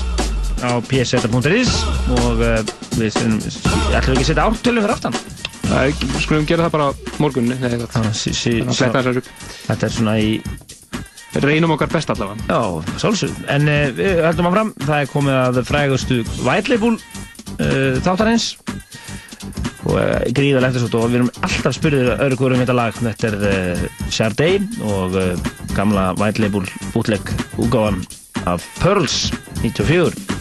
á 0.60 0.76
pseta.is 0.92 1.78
og 2.20 2.44
uh, 2.44 2.60
við 3.00 3.16
ætlum 3.86 4.00
ætlum 4.00 4.16
ekki 4.16 4.26
að 4.26 4.30
setja 4.32 4.46
ártölu 4.50 4.84
fyrir 4.84 4.96
aftan? 4.96 5.18
Er, 5.76 5.94
skulum 6.22 6.46
gera 6.46 6.68
það 6.68 6.74
bara 6.76 7.18
morgun 7.22 7.50
Nei, 7.50 7.72
það 7.90 8.10
sí, 8.18 8.34
sí, 8.38 8.54
að 8.62 9.18
upp 9.22 9.30
Þetta 9.66 9.88
er 9.88 9.94
svona 9.96 10.16
í 10.22 10.36
reynum 11.44 11.74
okkar 11.76 11.92
best 11.92 12.12
allavega. 12.14 12.46
Já, 12.48 13.00
sálsög. 13.02 13.34
En 13.52 13.68
uh, 13.68 13.90
við 13.96 14.22
höldum 14.24 14.50
áfram, 14.50 14.70
það 14.86 15.02
er 15.02 15.10
komið 15.12 15.40
að 15.40 15.58
frægustu 15.68 16.20
White 16.46 16.72
Label 16.72 16.94
uh, 16.96 17.98
þáttarins. 18.06 18.46
Og 19.86 19.98
uh, 20.00 20.22
gríðalegt 20.38 20.78
þess 20.78 20.96
og 20.96 21.10
við 21.10 21.20
erum 21.20 21.34
alltaf 21.42 21.76
spurðið 21.76 22.14
öðru 22.16 22.40
hverjum 22.40 22.64
þetta 22.64 22.78
lag. 22.80 23.02
Þetta 23.02 23.34
er 23.34 23.84
Sharday 24.08 24.62
og 24.88 25.20
gamla 25.76 26.14
Label 26.46 26.64
útlegg 26.96 27.36
úgáðan 27.60 28.06
af 28.46 28.64
Pearls 28.80 29.26
94 29.66 30.35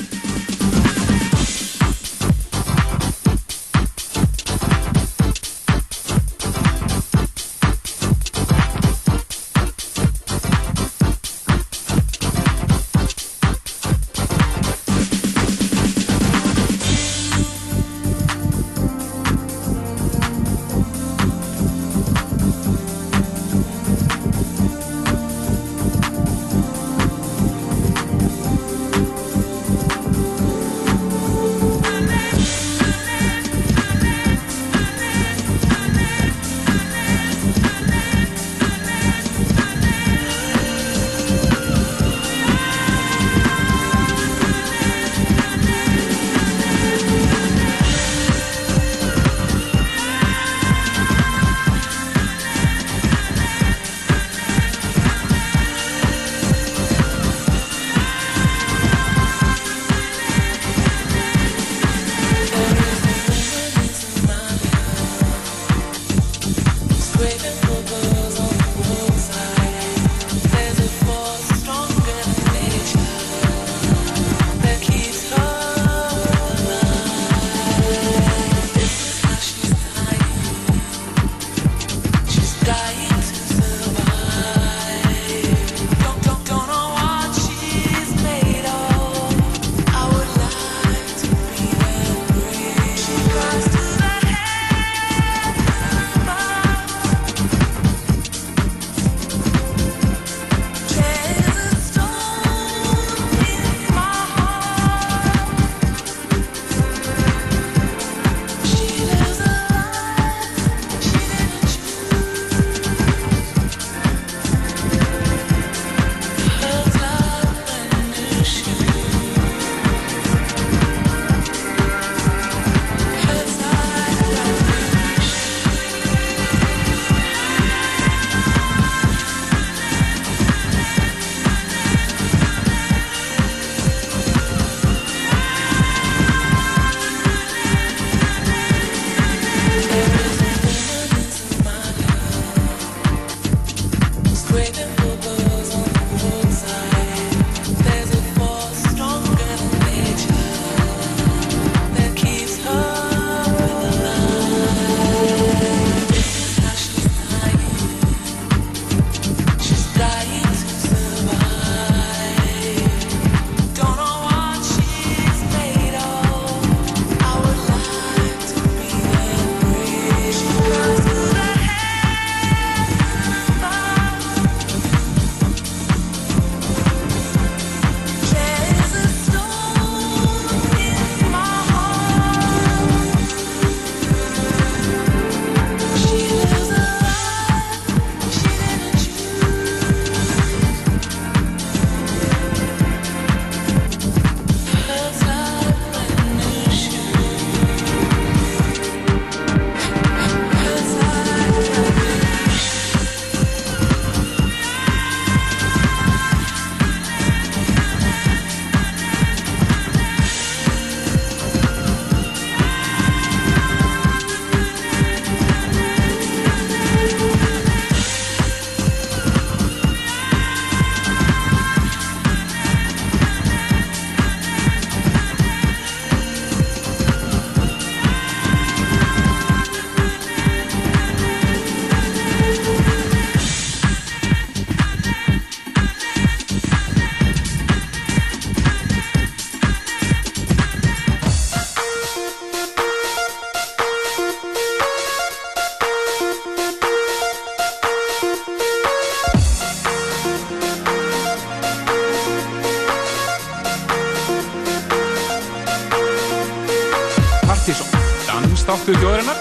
dansdáttu 258.85 259.01
þjóðarinnar 259.01 259.34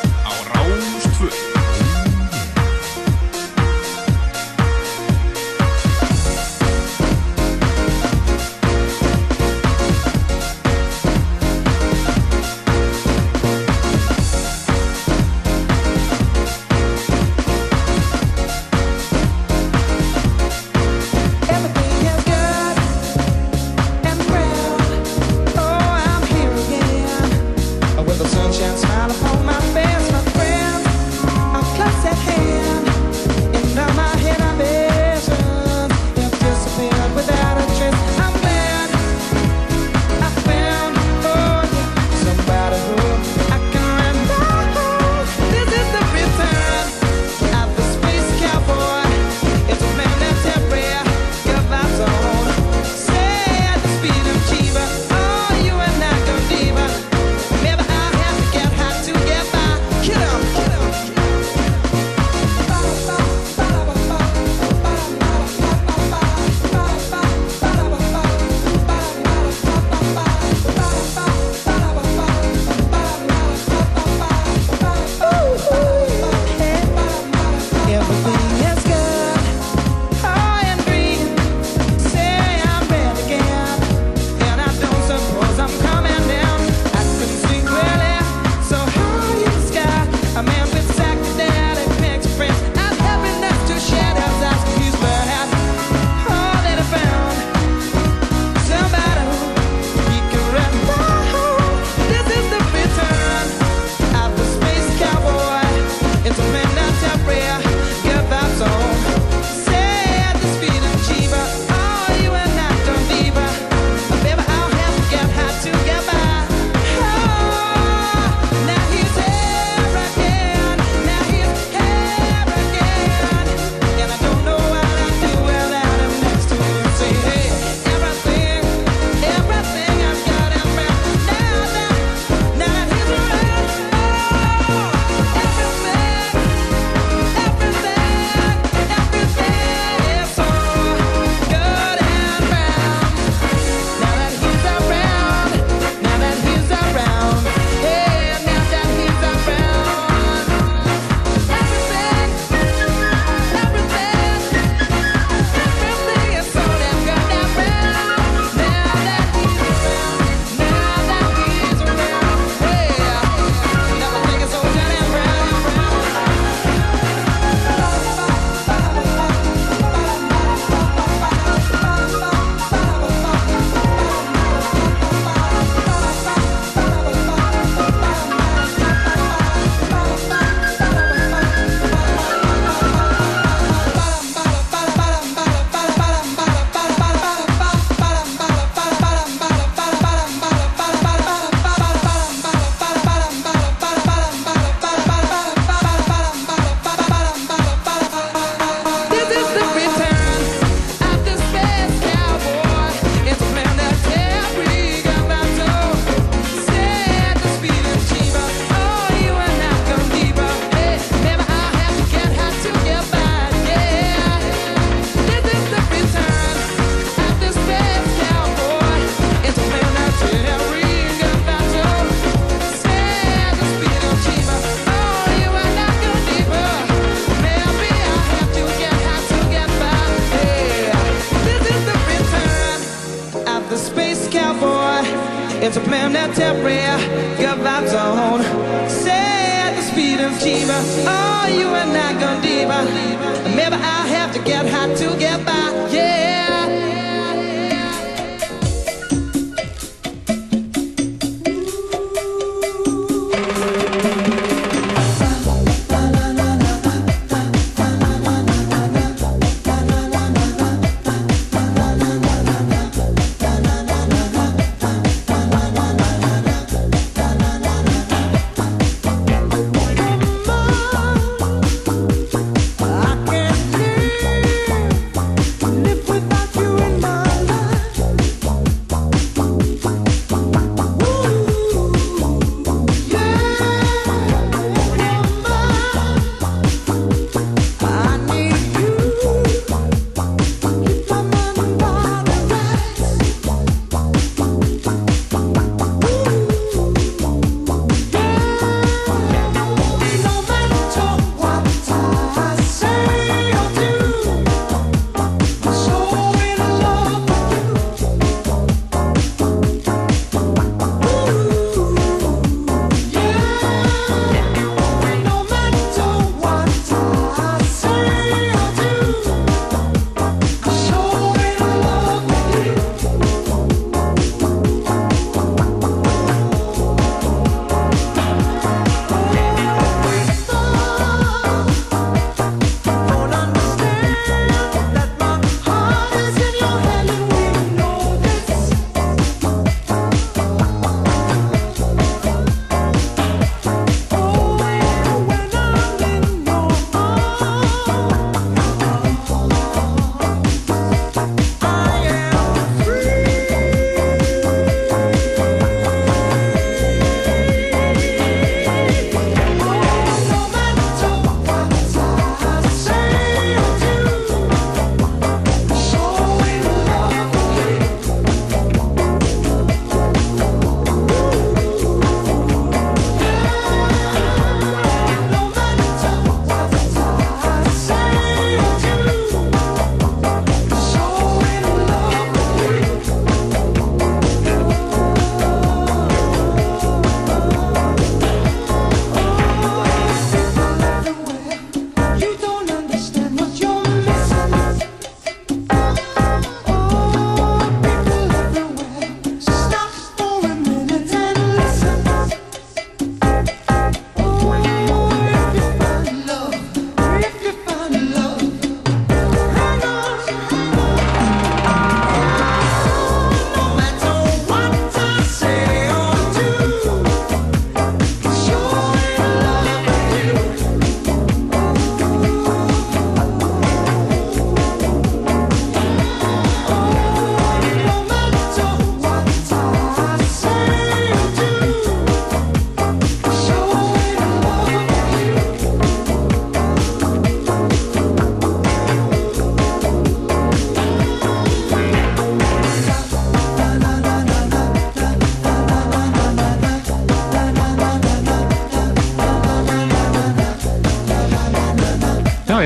every 236.40 236.93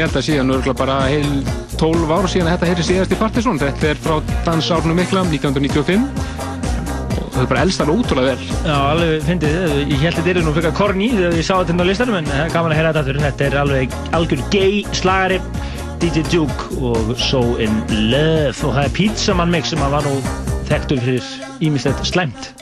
held 0.08 0.20
að 0.22 0.28
síðan 0.28 0.52
örgulega 0.56 0.80
bara 0.80 0.98
heil 1.10 1.32
12 1.78 2.12
ár 2.16 2.28
síðan 2.32 2.48
að 2.48 2.54
þetta 2.54 2.68
heyri 2.70 2.84
síðast 2.88 3.14
í 3.14 3.18
Partiðsson. 3.20 3.60
Þetta 3.60 3.90
er 3.90 4.00
frá 4.00 4.16
dansárnum 4.46 4.96
mikla 4.96 5.24
1995 5.28 6.06
og 7.18 7.34
þau 7.36 7.48
bara 7.52 7.64
elst 7.66 7.84
alveg 7.84 8.04
útrúlega 8.04 8.36
vel. 8.36 8.46
Já, 8.64 8.76
alveg 8.78 9.26
fyndið, 9.28 9.58
ég 9.92 10.06
held 10.06 10.14
að 10.22 10.30
þetta 10.30 10.34
er 10.34 10.46
nú 10.48 10.54
fyrir 10.56 10.76
korni 10.78 11.10
þegar 11.12 11.36
ég 11.38 11.48
sá 11.48 11.54
þetta 11.58 11.76
inn 11.76 11.84
á 11.84 11.90
listanum 11.90 12.20
en 12.22 12.30
það 12.30 12.44
er 12.46 12.54
gaman 12.56 12.76
að 12.76 12.80
heyra 12.80 12.94
þetta 12.94 13.04
aftur. 13.04 13.20
Þetta 13.26 13.48
er 13.48 13.58
alveg 13.64 13.98
algjör 14.20 14.44
gay 14.54 14.78
slagari, 14.96 15.42
DJ 16.02 16.24
Duke 16.32 16.70
og 16.80 17.12
So 17.20 17.44
In 17.64 17.82
Love 18.14 18.56
og 18.62 18.78
það 18.78 18.84
er 18.86 18.96
Pizzaman 19.02 19.52
Mix 19.52 19.74
sem 19.74 19.84
hann 19.84 19.96
var 19.98 20.08
nú 20.08 20.16
þekktur 20.72 21.04
fyrir 21.04 21.34
ímislegt 21.68 22.08
slæmt 22.08 22.54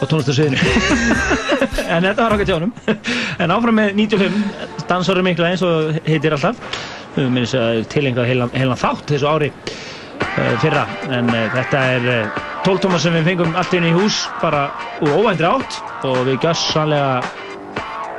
á 0.00 0.04
tónlistarsviðinu. 0.08 0.58
en 1.94 2.06
þetta 2.08 2.18
var 2.18 2.34
okkar 2.34 2.48
tjónum. 2.48 2.72
en 3.42 3.54
áfram 3.54 3.78
með 3.78 3.94
95, 4.00 4.38
dansarum 4.94 5.26
mikla 5.28 5.50
eins 5.52 5.62
og 5.66 5.98
heitir 6.08 6.34
alltaf. 6.38 6.58
Við 7.14 7.28
minnum 7.30 7.60
að 7.60 7.84
tilengað 7.92 8.26
heilan, 8.30 8.50
heilan 8.56 8.80
þátt 8.80 9.12
þessu 9.12 9.28
ári 9.30 9.52
uh, 9.52 10.56
fyrra 10.62 10.82
en 11.14 11.28
uh, 11.30 11.44
þetta 11.54 11.82
er 11.94 12.08
uh, 12.10 12.42
tóltóma 12.66 12.98
sem 12.98 13.14
við 13.14 13.28
fengum 13.30 13.54
allt 13.60 13.74
inn 13.78 13.86
í 13.86 13.92
hús 13.94 14.24
bara 14.42 14.64
úr 15.04 15.14
óvændri 15.20 15.46
átt 15.46 15.78
og 16.08 16.24
við 16.26 16.40
gjössanlega 16.42 17.22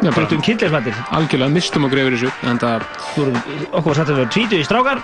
Já, 0.04 0.10
bara- 0.12 0.16
breytum 0.18 0.42
kynleifmættir 0.44 0.98
Algjörlega 1.16 1.52
mistum 1.56 1.86
og 1.88 1.94
greifur 1.96 2.16
þessu. 2.18 2.32
En 2.52 2.60
það, 2.60 2.88
okkur 3.72 3.90
var 3.92 4.00
satt 4.00 4.12
að 4.12 4.20
vera 4.22 4.34
tvítu 4.36 4.60
í 4.60 4.66
strákar 4.68 5.04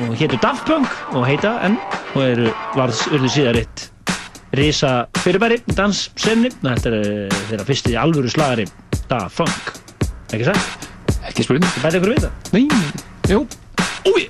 og 0.00 0.12
hétu 0.20 0.38
Daft 0.42 0.68
Punk 0.68 1.16
og 1.16 1.24
heita 1.28 1.56
enn 1.66 1.78
og 2.14 2.20
eru 2.24 2.52
varð 2.76 3.00
urðu 3.16 3.32
síðar 3.36 3.60
eitt 3.62 3.86
risa 4.58 4.92
fyrirbæri 5.22 5.60
danssenni 5.76 6.50
þetta 6.60 6.92
er 6.92 7.34
þeirra 7.50 7.66
fyrsti 7.68 7.96
alvöru 8.00 8.32
slagari 8.32 8.68
Daft 9.10 9.40
Punk 9.40 9.74
ekki 10.30 10.46
sant? 10.52 10.79
Ekki 11.40 11.48
spurning. 11.48 11.72
Bæði 11.84 12.00
ykkur 12.00 12.12
við 12.14 12.26
það? 12.26 12.32
Nei, 12.52 12.64
jú. 13.30 13.40
Úi, 14.10 14.28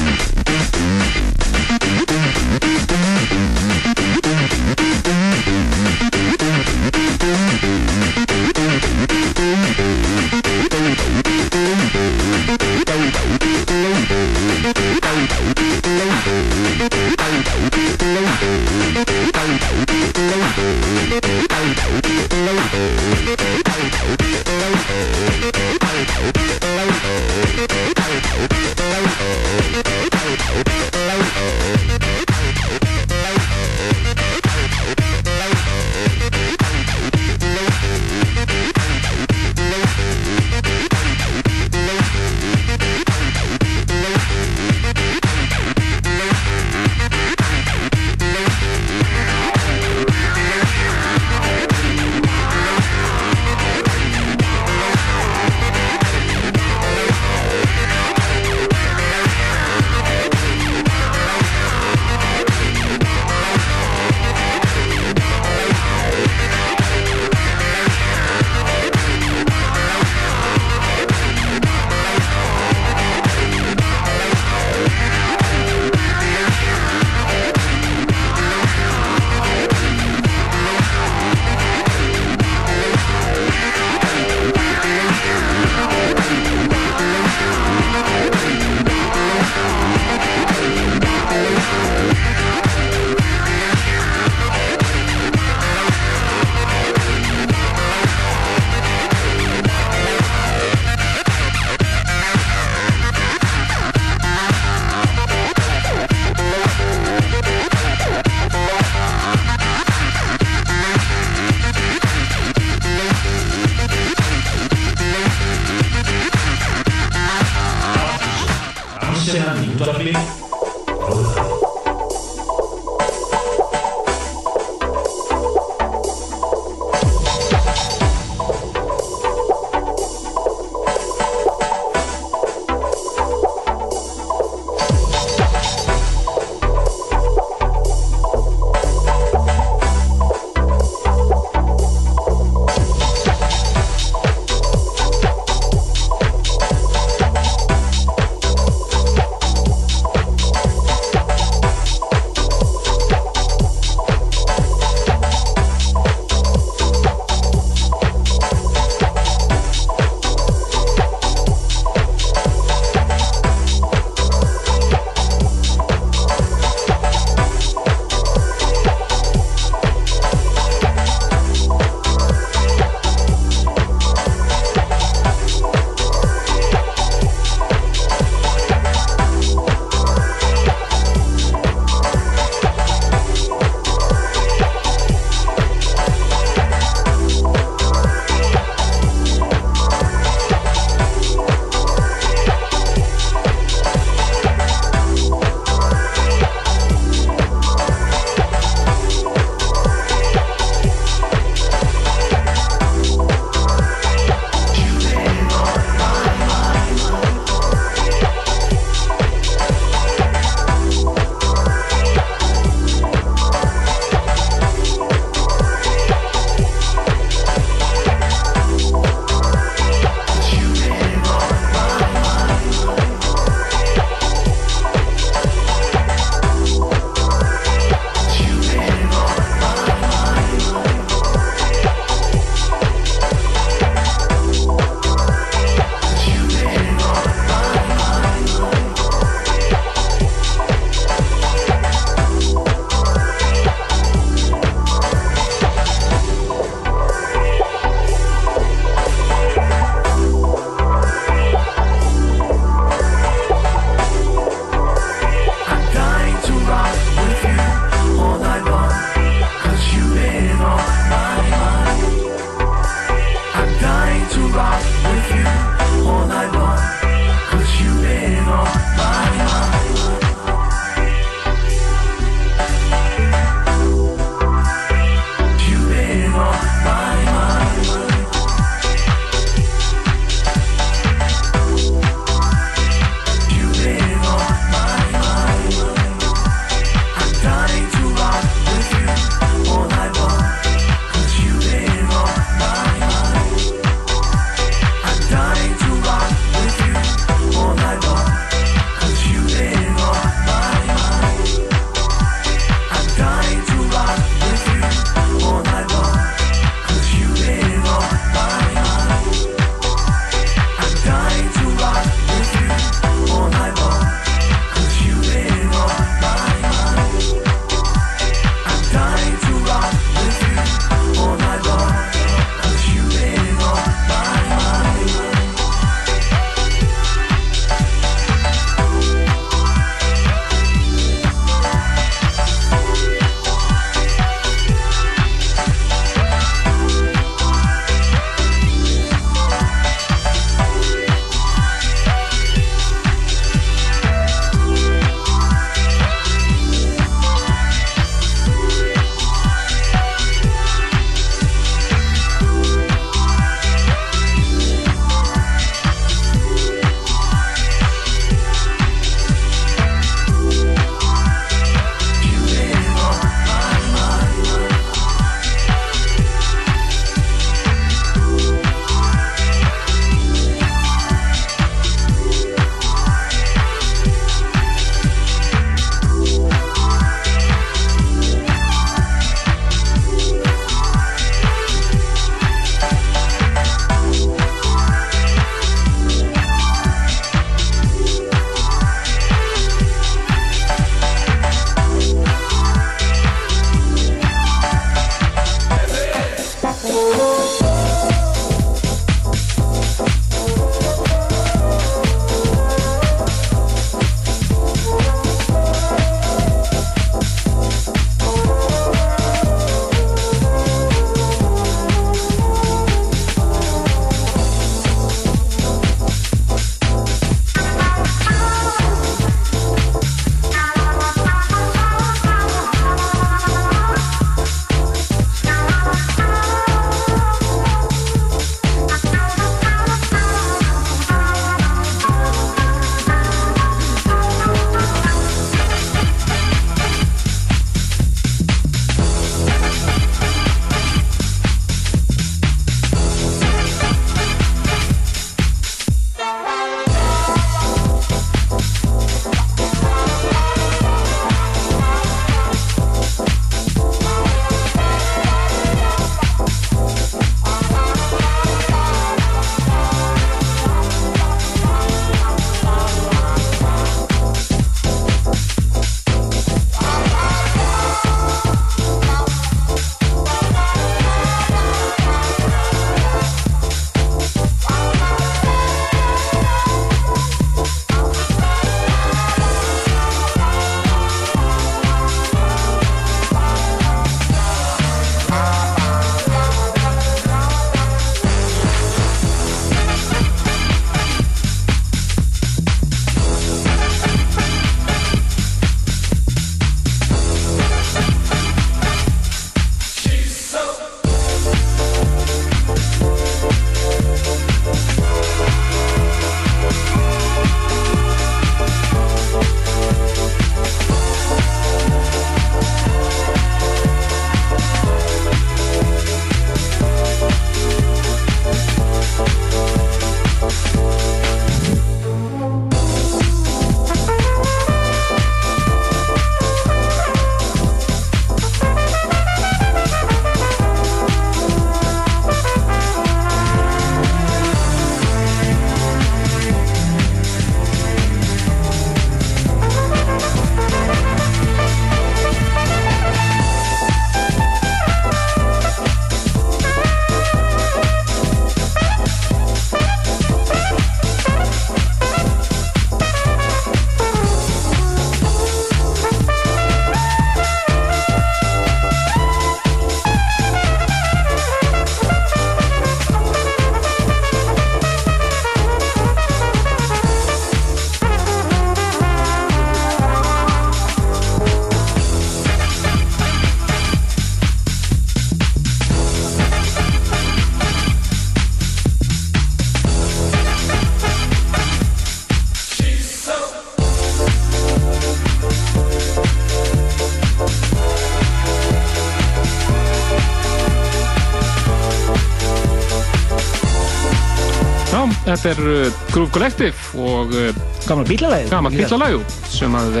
þetta 595.34 595.52
er 595.52 595.60
uh, 595.68 596.00
Groove 596.12 596.32
Collective 596.34 597.04
og 597.04 597.34
uh, 597.34 597.50
Gamla 597.88 598.06
bílalæg 598.08 598.48
Gamla 598.52 598.72
bílalæg 598.74 599.36
sem 599.52 599.74
að 599.78 600.00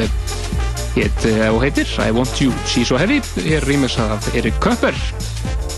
heit, 0.94 1.26
uh, 1.28 1.46
og 1.52 1.60
heitir 1.64 1.90
I 2.00 2.10
Want 2.14 2.40
You 2.40 2.54
See 2.70 2.86
So 2.86 2.98
Heavy. 3.00 3.20
Er 3.44 3.66
rýmis 3.68 3.98
af 4.00 4.30
Erik 4.34 4.56
Köpper 4.62 4.96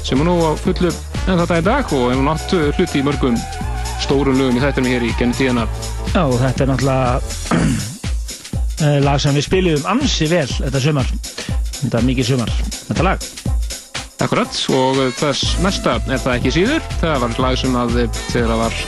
sem 0.06 0.20
er 0.22 0.28
nú 0.28 0.36
á 0.38 0.54
fullu 0.60 0.92
en 1.26 1.40
þetta 1.40 1.58
í 1.58 1.66
dag 1.66 1.92
og 1.96 2.10
hefur 2.12 2.26
nátt 2.28 2.52
uh, 2.54 2.68
hluti 2.76 3.00
í 3.00 3.06
mörgum 3.06 3.38
stórum 4.04 4.36
lögum 4.38 4.58
í 4.58 4.62
þættinum 4.62 4.92
hér 4.92 5.06
í 5.08 5.14
genið 5.18 5.40
tíðana 5.40 5.64
Já, 6.12 6.22
þetta 6.40 6.64
er 6.64 6.70
náttúrulega 6.70 7.90
eh, 8.86 9.00
lag 9.04 9.18
sem 9.20 9.34
við 9.36 9.46
spilum 9.48 9.88
ansi 9.90 10.28
vel 10.30 10.46
þetta 10.48 10.80
sumar. 10.80 11.10
Þetta 11.80 11.98
er 11.98 12.06
mikið 12.06 12.30
sumar, 12.30 12.52
þetta 12.86 13.04
lag. 13.04 13.26
Akkurat, 14.24 14.60
og 14.72 15.02
þess 15.18 15.58
næsta 15.60 15.98
er 16.06 16.22
það 16.22 16.38
ekki 16.38 16.54
síður. 16.54 16.86
Það 17.02 17.18
var 17.24 17.36
lag 17.44 17.60
sem 17.60 17.76
að 17.76 17.98
þegar 18.30 18.54
það 18.54 18.62
var 18.62 18.80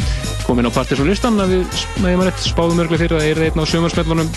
komin 0.48 0.68
á 0.68 0.72
Partisan 0.72 1.08
listan 1.08 1.36
að 1.42 1.58
við, 1.58 1.80
með 2.00 2.14
ég 2.14 2.20
maður 2.20 2.30
rétt, 2.30 2.44
spáðum 2.48 2.80
örglega 2.82 3.02
fyrir 3.02 3.18
að 3.18 3.26
er 3.28 3.40
einn 3.46 3.60
á 3.60 3.64
sumarsmellunum 3.68 4.30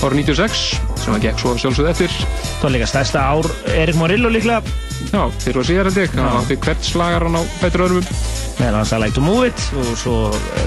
árið 0.00 0.22
96 0.24 0.62
sem 1.04 1.14
að 1.14 1.26
gekk 1.26 1.42
svo 1.42 1.52
sjálfsögð 1.60 1.90
eftir. 1.92 2.14
Það 2.32 2.64
var 2.64 2.74
líka 2.74 2.88
stærsta 2.90 3.22
ár 3.22 3.48
Erik 3.76 3.98
Morillo 4.00 4.32
líklega. 4.32 4.74
Já, 5.12 5.22
fyrir 5.44 5.60
og 5.60 5.68
síðar 5.68 5.90
held 5.90 6.00
ég, 6.02 6.16
hann 6.16 6.40
átti 6.40 6.58
hvert 6.64 6.88
slagar 6.88 7.26
hann 7.28 7.38
á 7.38 7.42
betur 7.60 7.86
öðrum 7.86 8.10
meðan 8.60 8.80
hans 8.80 8.92
að 8.96 9.04
Like 9.04 9.16
to 9.16 9.24
Move 9.24 9.46
It 9.52 9.62
og 9.80 9.92
svo 10.00 10.16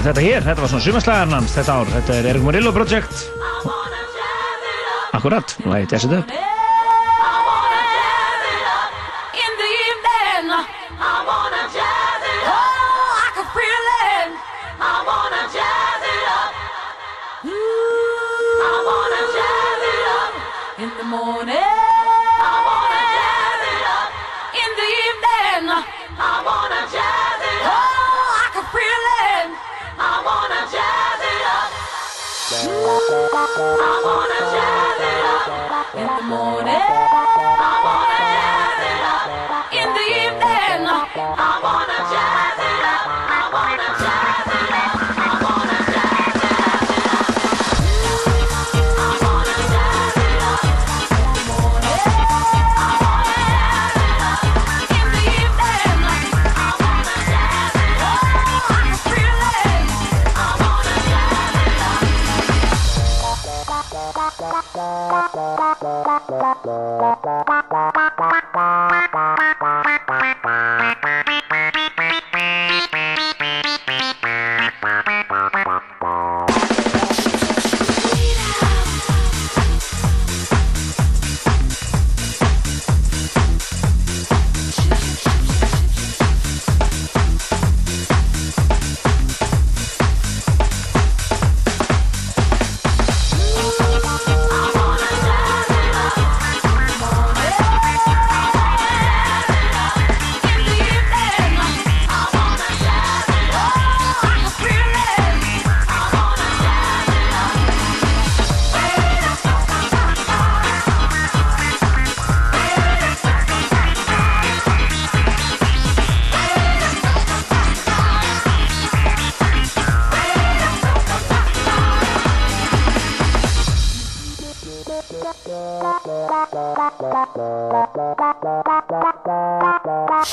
þetta 0.06 0.24
hér, 0.24 0.48
þetta 0.48 0.64
var 0.64 0.72
svona 0.72 0.86
sumarslagarinn 0.88 1.38
hans 1.38 1.58
þetta 1.58 1.76
ár, 1.76 1.92
þetta 1.98 2.18
er 2.18 2.32
Erik 2.32 2.48
Morillo 2.48 2.74
Project. 2.74 3.28
Akkurat, 5.14 5.56
og 5.62 5.70
það 5.70 5.78
er 5.82 5.88
Jazz 5.92 6.10
It 6.10 6.18
Up 6.22 6.43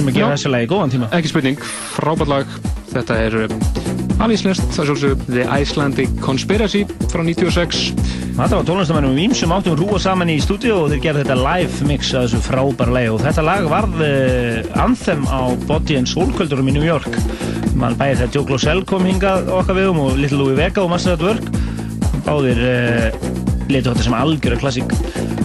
Erum 0.00 0.08
að 0.08 0.16
gera 0.16 0.28
Já. 0.30 0.36
þessi 0.38 0.50
lagi 0.50 0.68
góðan 0.70 0.92
tíma. 0.94 1.06
Ekki 1.12 1.28
spurning, 1.28 1.64
frábært 1.92 2.30
lag. 2.30 2.52
Þetta 2.90 3.16
er 3.20 3.34
alíslenskt, 4.24 4.70
það 4.72 4.80
er 4.80 4.86
sjálfsög 4.88 5.24
The 5.26 5.42
Icelandic 5.60 6.12
Conspiracy 6.24 6.80
frá 7.12 7.20
96. 7.26 7.80
Þetta 8.38 8.48
var 8.54 8.64
tónlistamennum 8.64 9.18
í 9.20 9.26
ímsum 9.28 9.52
áttum 9.52 9.76
rúa 9.76 9.98
saman 10.00 10.32
í 10.32 10.38
stúdíu 10.40 10.72
og 10.78 10.94
þeir 10.94 11.02
gerði 11.04 11.24
þetta 11.26 11.36
live 11.36 11.88
mix 11.90 12.14
af 12.14 12.24
þessu 12.24 12.40
frábæra 12.46 12.94
lagi 12.96 13.10
og 13.12 13.20
þetta 13.26 13.44
lag 13.44 13.68
varð 13.68 14.00
uh, 14.06 14.70
anthem 14.80 15.26
á 15.28 15.52
Body 15.68 15.98
and 16.00 16.08
Soul 16.08 16.32
kvöldurum 16.32 16.70
í 16.72 16.74
New 16.78 16.86
York. 16.86 17.18
Man 17.76 17.98
bæði 18.00 18.22
þegar 18.22 18.38
Joe 18.38 18.48
Glosell 18.48 18.80
kom 18.88 19.04
hingað 19.04 19.50
okkar 19.52 19.76
við 19.76 19.90
um 19.92 20.00
og 20.06 20.16
Little 20.16 20.40
Louie 20.40 20.56
Vega 20.56 20.80
og 20.80 20.94
Master 20.94 21.18
at 21.18 21.26
Work. 21.26 21.52
Báðir 22.24 22.64
uh, 22.64 23.28
letu 23.68 23.92
þetta 23.92 24.08
sem 24.08 24.16
algjöra 24.16 24.62
klassík 24.64 24.96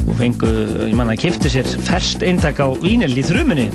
og 0.06 0.16
fengu, 0.16 0.54
ég 0.88 0.96
manna, 0.96 1.18
að 1.18 1.26
kifti 1.28 1.52
sér 1.52 1.68
ferskt 1.90 2.24
eintak 2.24 2.64
á 2.64 2.72
vínil 2.80 3.12
í 3.12 3.26
þrumunni 3.26 3.68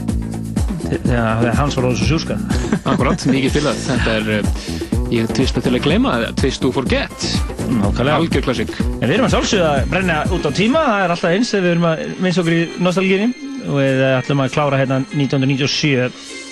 þegar 0.90 1.56
hans 1.58 1.76
var 1.78 1.88
ósum 1.90 2.08
sjúska. 2.08 2.36
Akkurat, 2.84 3.26
mikið 3.30 3.56
til 3.56 3.62
það. 3.66 3.82
Þetta 3.86 4.16
er, 4.16 4.30
uh, 4.40 5.06
ég 5.14 5.30
tvista 5.36 5.62
til 5.64 5.74
að 5.76 5.84
gleyma, 5.86 6.16
Twist 6.38 6.62
to 6.64 6.72
Forget. 6.74 7.26
Algjör 7.70 8.44
klassík. 8.44 8.72
En 8.98 9.06
við 9.06 9.16
erum 9.16 9.28
að 9.28 9.36
sjálfsögða 9.36 9.70
að 9.76 9.90
brenna 9.92 10.18
út 10.34 10.46
á 10.46 10.50
tíma, 10.54 10.84
það 10.88 11.04
er 11.04 11.14
alltaf 11.14 11.34
eins 11.36 11.54
við 11.54 11.70
erum 11.72 11.88
að 11.90 12.04
minnst 12.18 12.42
okkur 12.42 12.56
í 12.56 12.62
nostalgíni 12.82 13.28
og 13.60 13.74
við 13.76 14.04
eh, 14.04 14.14
ætlum 14.18 14.42
að 14.42 14.54
klára 14.54 14.78
hérna 14.80 15.00
1997 15.12 16.08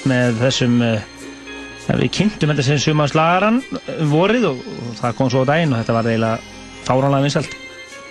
með 0.09 0.43
þessum, 0.43 0.77
uh, 0.85 1.97
við 1.99 2.13
kynntum 2.19 2.53
þetta 2.53 2.67
sem 2.67 2.83
sumarslagaran 2.83 3.63
um 3.97 4.13
vorið 4.13 4.51
og, 4.53 4.61
og 4.61 4.93
það 5.01 5.17
kom 5.19 5.33
svo 5.33 5.43
á 5.43 5.51
daginn 5.55 5.73
og 5.73 5.81
þetta 5.81 5.97
var 5.97 6.13
eiginlega 6.13 6.55
fáránlega 6.87 7.27
vinsalt. 7.27 7.59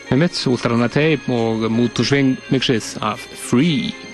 Með 0.07 0.21
mitt, 0.23 0.43
Ultrana 0.47 0.87
Tape 0.91 1.33
og 1.35 1.67
Mood 1.67 1.95
to 1.95 2.05
Swing 2.07 2.37
mixið 2.53 2.93
af 3.03 3.23
Free. 3.35 4.06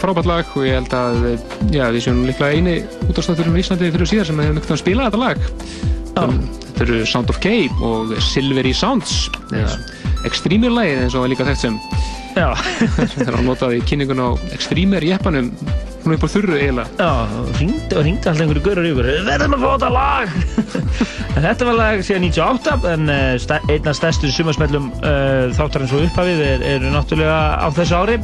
Frábært 0.00 0.28
lag 0.30 0.52
og 0.56 0.66
ég 0.66 0.76
held 0.78 0.94
að 0.96 1.26
já, 1.74 1.84
við 1.94 2.04
séum 2.06 2.22
líklega 2.28 2.56
eini 2.58 2.74
útastátturum 3.08 3.56
í 3.58 3.62
Íslandi 3.64 3.90
fyrir 3.94 4.10
síðar 4.10 4.30
sem 4.30 4.42
hefum 4.44 4.60
ekkert 4.60 4.76
að 4.76 4.82
spila 4.84 5.08
þetta 5.08 5.22
lag. 5.22 5.44
Þetta 6.12 6.84
eru 6.86 7.02
Sound 7.08 7.30
of 7.32 7.40
K 7.42 7.54
og 7.84 8.14
Silvery 8.32 8.72
Sounds. 8.76 9.26
Eða 9.52 9.76
Extremer 10.28 10.70
lagið 10.70 11.00
eins 11.04 11.14
og 11.16 11.22
það 11.22 11.28
er 11.28 11.32
líka 11.34 11.48
þekkt 11.50 11.64
sem. 11.64 11.78
Þetta 12.96 13.24
er 13.26 13.34
að 13.36 13.42
notað 13.44 13.74
í 13.76 13.80
kynningun 13.84 14.22
á 14.24 14.28
Extremer 14.54 15.04
jeppanum. 15.04 15.50
Hún 16.02 16.14
upp 16.16 16.24
á 16.26 16.28
þurru 16.32 16.56
eiginlega. 16.58 16.88
Já, 16.98 17.10
og 17.38 17.50
hringdi 17.58 17.94
og 17.94 18.02
hringdi 18.02 18.26
alltaf 18.30 18.40
einhverju 18.42 18.62
görur 18.64 18.86
Við 19.06 19.26
verðum 19.28 19.52
að 19.54 19.62
fá 19.62 19.68
þetta 19.74 19.90
lag. 19.94 20.32
Þetta 21.42 21.66
var 21.68 21.76
lag 21.78 22.02
síðan 22.04 22.24
98 22.28 22.88
En 22.92 23.12
uh, 23.12 23.20
sta- 23.40 23.60
einn 23.72 23.86
af 23.88 23.96
stærstu 23.98 24.30
sumarsmellum 24.34 24.88
uh, 24.98 25.52
þáttarins 25.56 25.94
og 25.96 26.02
upphafið 26.08 26.42
er, 26.46 26.64
er 26.74 26.88
náttúrulega 26.92 27.38
á 27.62 27.66
þessu 27.76 27.96
ári 28.00 28.18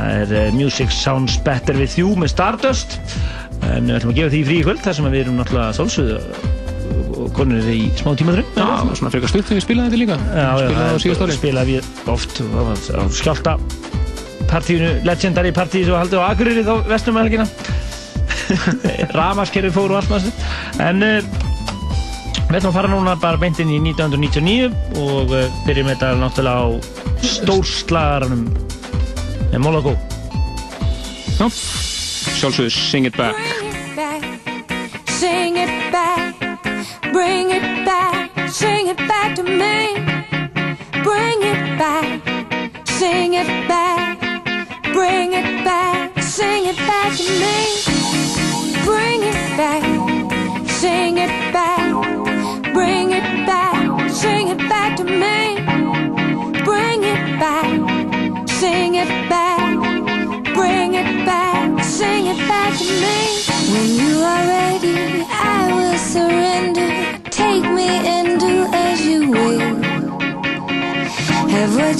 Það 0.00 0.22
er 0.22 0.32
uh, 0.38 0.54
Music 0.56 0.92
Sounds 0.94 1.36
Better 1.44 1.76
With 1.76 1.98
You 2.00 2.14
með 2.18 2.32
Stardust. 2.32 2.96
En 3.68 3.84
við 3.84 3.98
ætlum 3.98 4.14
að 4.14 4.18
gefa 4.22 4.32
því 4.32 4.40
frí 4.48 4.56
í 4.56 4.64
kvöld 4.64 4.80
þar 4.84 4.96
sem 4.96 5.10
við 5.12 5.22
erum 5.26 5.36
náttúrulega 5.40 5.76
sálsögðu 5.76 6.48
og 7.20 7.28
konur 7.36 7.66
í 7.68 7.82
smá 7.98 8.14
tímadröng 8.16 8.46
Já, 8.56 8.66
svona 8.96 9.10
frekar 9.12 9.30
stutt 9.30 9.44
þegar 9.44 9.58
við 9.58 9.64
spilaði 9.66 9.90
þetta 9.90 10.00
líka. 10.00 10.16
Já, 10.32 10.48
já, 10.48 10.70
Spilaði 10.70 10.96
á 10.96 11.02
síðast 11.04 11.24
ári. 11.26 11.36
Spilaði 11.36 11.76
við 11.76 12.08
oft 12.14 12.40
á, 12.40 13.02
skjálta 13.20 13.56
partíinu, 14.50 14.88
legendary 15.06 15.52
partí 15.54 15.84
sem 15.84 15.94
var 15.94 16.02
haldið 16.02 16.24
á 16.24 16.28
Akureyri 16.32 16.64
þá 16.66 16.72
vestum 16.88 17.14
með 17.14 17.28
helgina. 17.28 17.46
Ramaskerfi 19.18 19.70
fór 19.74 19.92
og 19.92 20.00
allt 20.00 20.10
þessu 20.16 20.32
en 20.82 21.04
við 22.50 22.56
ætlum 22.56 22.72
að 22.72 22.78
fara 22.80 22.90
núna 22.90 23.14
bara 23.22 23.38
beint 23.38 23.60
inn 23.62 23.70
í 23.70 23.78
1999 23.92 24.72
og 25.04 25.36
byrjum 25.68 25.92
þetta 25.92 26.14
náttúrulega 26.18 26.66
á 26.66 26.68
stórslagaranum 27.30 28.48
með 29.50 29.64
Molagó 29.64 29.96
Já, 31.40 31.46
sjálfsögðu 31.50 32.70
Sing 32.74 33.08
It 33.08 33.16
Back 33.18 33.36
back, 33.36 33.59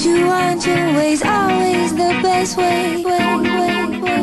what 0.01 0.17
you 0.17 0.27
want, 0.27 0.67
your 0.67 0.95
way's 0.97 1.23
always 1.23 1.93
the 1.93 2.19
best 2.23 2.57
way. 2.57 3.03
way, 3.05 3.37
way, 3.37 4.01
way. 4.01 4.21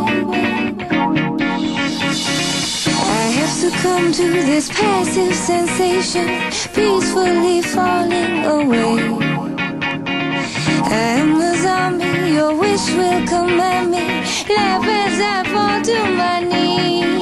I 2.90 3.32
have 3.38 3.50
succumbed 3.50 4.14
to 4.16 4.32
this 4.32 4.70
passive 4.70 5.36
sensation, 5.36 6.28
peacefully 6.74 7.62
falling 7.62 8.46
away. 8.46 8.98
I 10.90 11.20
am 11.22 11.38
the 11.38 11.56
zombie, 11.62 12.34
your 12.34 12.56
wish 12.56 12.90
will 12.96 13.28
command 13.28 13.92
me. 13.92 14.08
Laugh 14.56 14.84
as 14.84 15.20
I 15.20 15.44
fall 15.52 15.82
to 15.82 15.98
my 16.18 16.40
knees. 16.40 17.17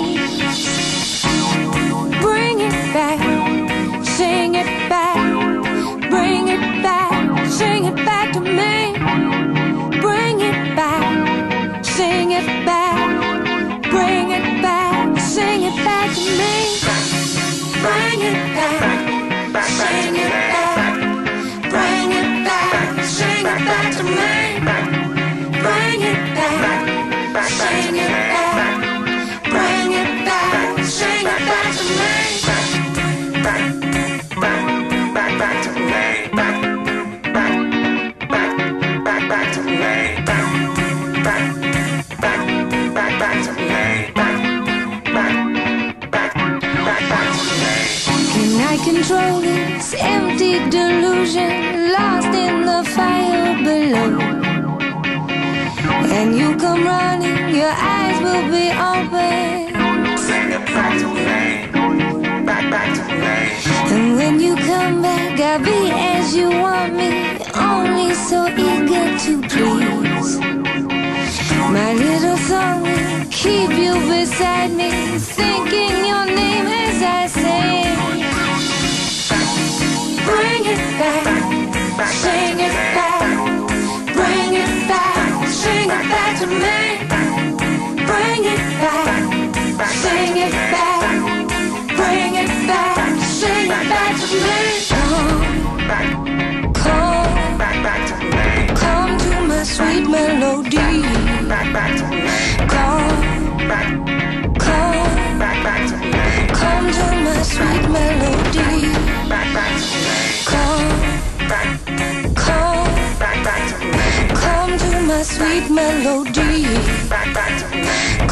Melody. 115.85 116.63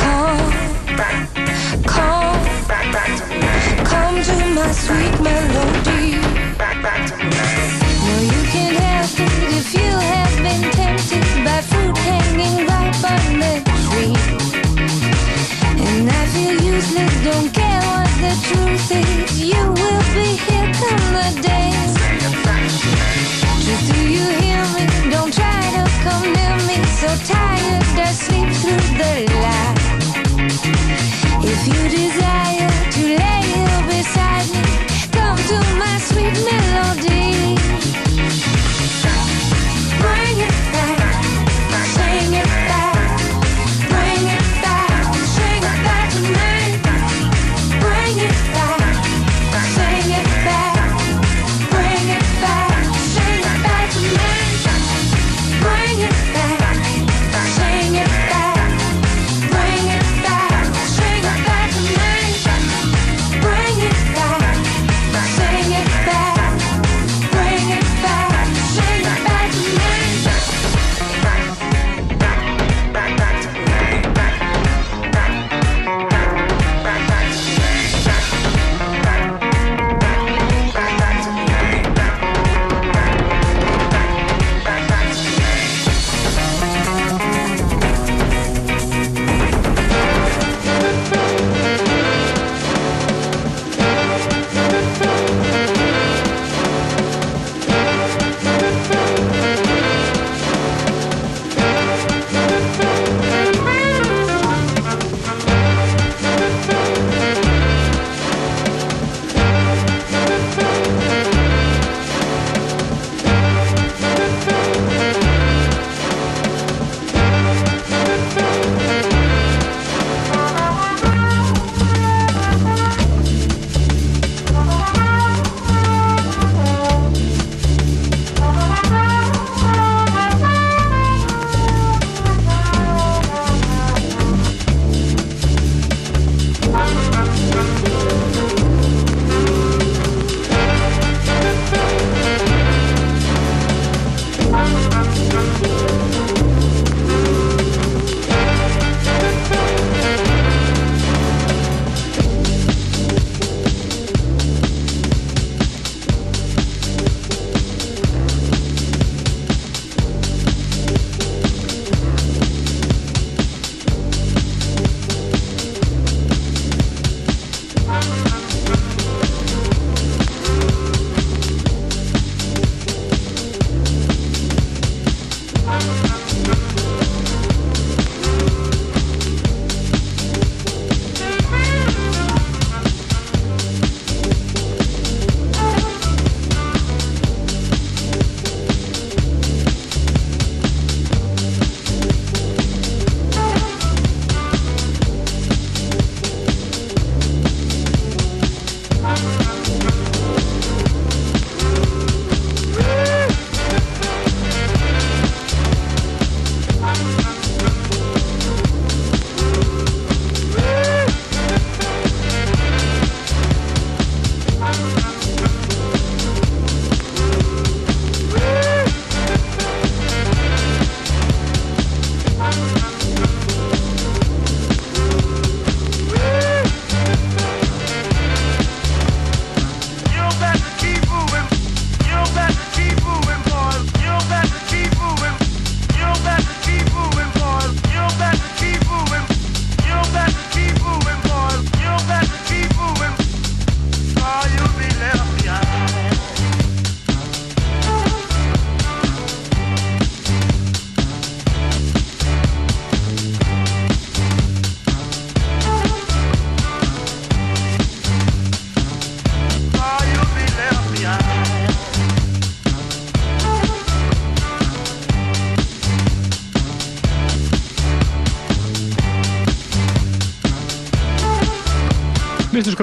Come, 0.01 0.51
come, 1.85 2.41
come 3.91 4.17
to 4.27 4.37
my 4.57 4.71
sweet 4.71 5.15
melody. 5.27 6.05
No, 8.05 8.15
you 8.31 8.41
can't 8.53 8.77
help 8.85 9.19
it 9.25 9.39
if 9.59 9.67
you 9.79 9.93
have 10.11 10.35
been 10.45 10.63
tempted 10.77 11.27
by 11.45 11.61
fruit 11.69 11.97
hanging 12.09 12.65
ripe 12.69 13.03
on 13.13 13.25
the 13.43 13.53
tree. 13.85 14.15
And 15.87 16.09
I 16.09 16.25
feel 16.33 16.57
useless, 16.75 17.13
don't 17.29 17.49
care 17.53 17.83
what 17.91 18.09
the 18.23 18.33
truth 18.47 18.91
is. 18.91 19.41
You 19.41 19.63
will 19.79 20.03
be 20.17 20.29
here 20.45 20.69
come 20.79 21.05
the 21.17 21.29
day. 21.49 21.71
Just 23.65 23.83
do 23.91 23.99
you 24.15 24.25
hear 24.41 24.63
me? 24.73 24.83
Don't 25.11 25.31
try 25.33 25.61
to 25.75 25.83
come. 26.03 26.42
So 27.03 27.33
tired, 27.33 27.83
I 27.99 28.13
sleep 28.13 28.49
through 28.61 28.87
the 28.95 29.13
light. 29.43 29.77
If 31.43 31.67
you 31.67 31.81
desire 31.89 32.69
to 32.91 33.01
lay 33.19 33.41
here 33.51 33.81
beside 33.89 34.47
me, 34.53 34.63
come 35.11 35.37
to 35.37 35.57
my 35.75 35.97
sweet 35.99 36.33
melody. 36.49 37.22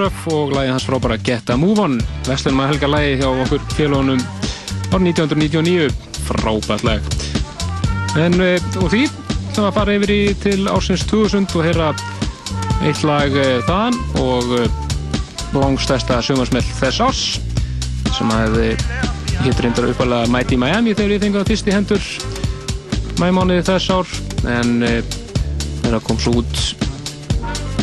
Scruff 0.01 0.29
og 0.33 0.53
lagið 0.55 0.71
hans 0.73 0.85
frábæra 0.89 1.17
Get 1.21 1.51
a 1.53 1.57
Move 1.61 1.83
On. 1.83 1.97
Vestlunum 2.25 2.63
að 2.65 2.71
helga 2.71 2.89
lagið 2.89 3.19
hjá 3.21 3.27
okkur 3.43 3.67
félagunum 3.77 4.23
árið 4.95 5.11
1999 5.11 5.91
frábært 6.25 6.87
lag. 6.89 7.11
En 8.17 8.39
uh, 8.41 8.71
og 8.81 8.87
því 8.95 9.03
var 9.59 9.67
að 9.67 9.77
fara 9.77 9.99
yfir 9.99 10.15
í 10.15 10.19
til 10.41 10.65
ársins 10.73 11.05
2000 11.11 11.53
og 11.53 11.69
heyra 11.69 11.91
eitt 12.89 13.05
lag 13.05 13.37
uh, 13.37 13.61
þaðan 13.69 14.01
og 14.25 14.57
uh, 14.57 14.81
langstæsta 15.59 16.23
sumarsmell 16.25 16.65
þess 16.81 17.05
árs 17.05 17.25
sem 18.17 18.33
að 18.39 18.61
hittur 19.45 19.67
reyndar 19.67 19.93
uppalega 19.93 20.33
Mighty 20.33 20.57
Miami 20.57 20.97
þegar 20.97 21.19
ég 21.19 21.27
fengið 21.27 21.51
fyrst 21.53 21.69
í 21.69 21.77
hendur. 21.77 22.13
Mæmániði 23.21 23.69
þess 23.69 23.93
ár 23.93 24.21
en 24.49 24.79
það 25.85 26.05
kom 26.09 26.25
svo 26.25 26.41
út 26.41 26.80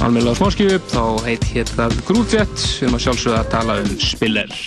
almennilega 0.03 0.38
smáskjöfu 0.38 0.80
þá 0.91 1.03
heit 1.26 1.45
hétt 1.53 1.72
það 1.78 1.95
Jet 2.34 2.56
við 2.57 2.84
erum 2.86 2.98
að 2.98 3.03
sjálfsögða 3.06 3.40
að 3.41 3.52
tala 3.53 3.78
um 3.82 3.94
Spiller 4.02 4.57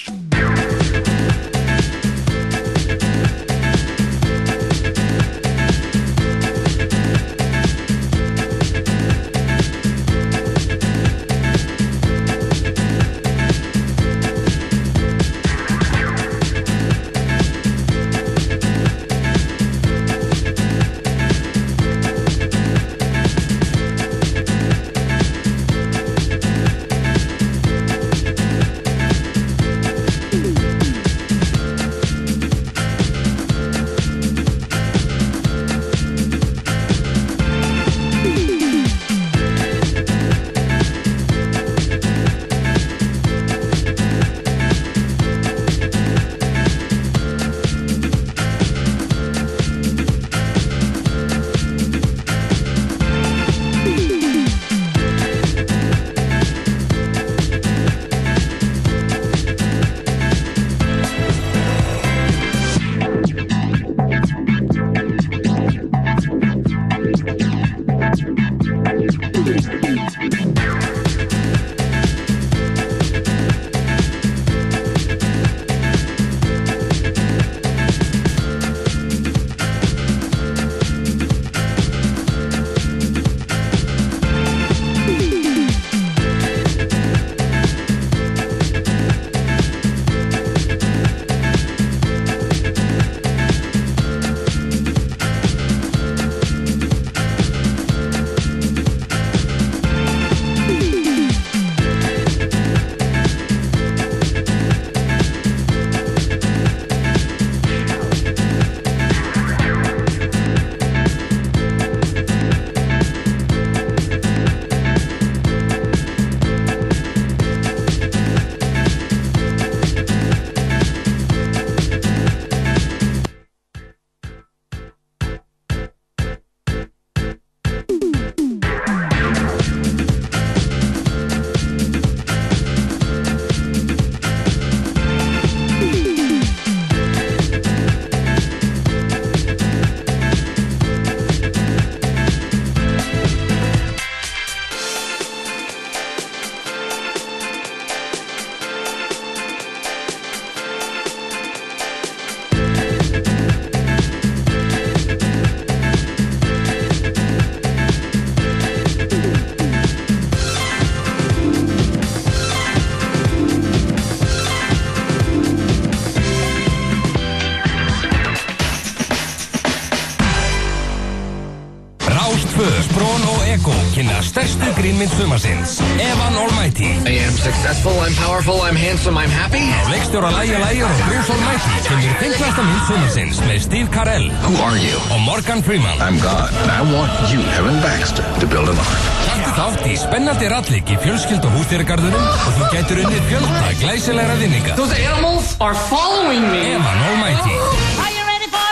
grínmynd 175.00 175.16
sumarsins 175.16 175.80
Evan 175.80 176.34
Almighty 176.36 176.92
I 177.08 177.24
am 177.24 177.32
successful, 177.32 177.92
I'm 178.04 178.14
powerful, 178.20 178.60
I'm 178.60 178.76
handsome, 178.76 179.16
I'm 179.16 179.30
happy. 179.32 179.64
Á 179.72 179.88
leikstjóra 179.88 180.30
Læja 180.30 180.58
Læja 180.58 180.84
og 180.84 181.00
Bruce 181.08 181.32
Almighty 181.32 181.72
kemur 181.88 182.12
fenglasta 182.20 182.62
mynd 182.62 182.82
sumarsins 182.88 183.40
með 183.48 183.58
Steve 183.64 183.88
Carell 183.94 184.28
Who 184.44 184.54
are 184.60 184.76
you? 184.76 184.96
og 185.14 185.20
Morgan 185.24 185.62
Freeman 185.64 185.96
I'm 186.04 186.20
God, 186.20 186.52
and 186.62 186.70
I 186.70 186.80
want 186.92 187.12
you, 187.32 187.40
Evan 187.56 187.80
Baxter, 187.80 188.24
to 188.40 188.46
build 188.46 188.68
an 188.68 188.76
ark. 188.76 189.00
Taktu 189.24 189.54
þátt 189.56 189.86
í 189.88 189.96
spennandi 190.04 190.50
rallik 190.52 190.92
í 190.92 190.98
fjölskyld 191.04 191.48
og 191.48 191.56
hústýragarðunum 191.56 192.26
og 192.28 192.58
þú 192.58 192.68
getur 192.74 193.02
unnið 193.04 193.24
fjölda 193.30 193.72
glæsilegra 193.80 194.36
vinninga 194.42 194.76
Those 194.76 194.96
animals 195.00 195.56
are 195.64 195.76
following 195.88 196.44
me. 196.52 196.76
Evan 196.76 197.06
Almighty 197.08 197.56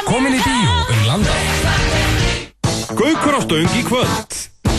Komin 0.09 0.37
í 0.37 0.45
bíó 0.45 0.77
um 0.93 1.09
landa 1.09 1.41
Gaukur 2.99 3.37
á 3.37 3.41
stöng 3.45 3.73
í 3.79 3.83
kvöld. 3.87 4.38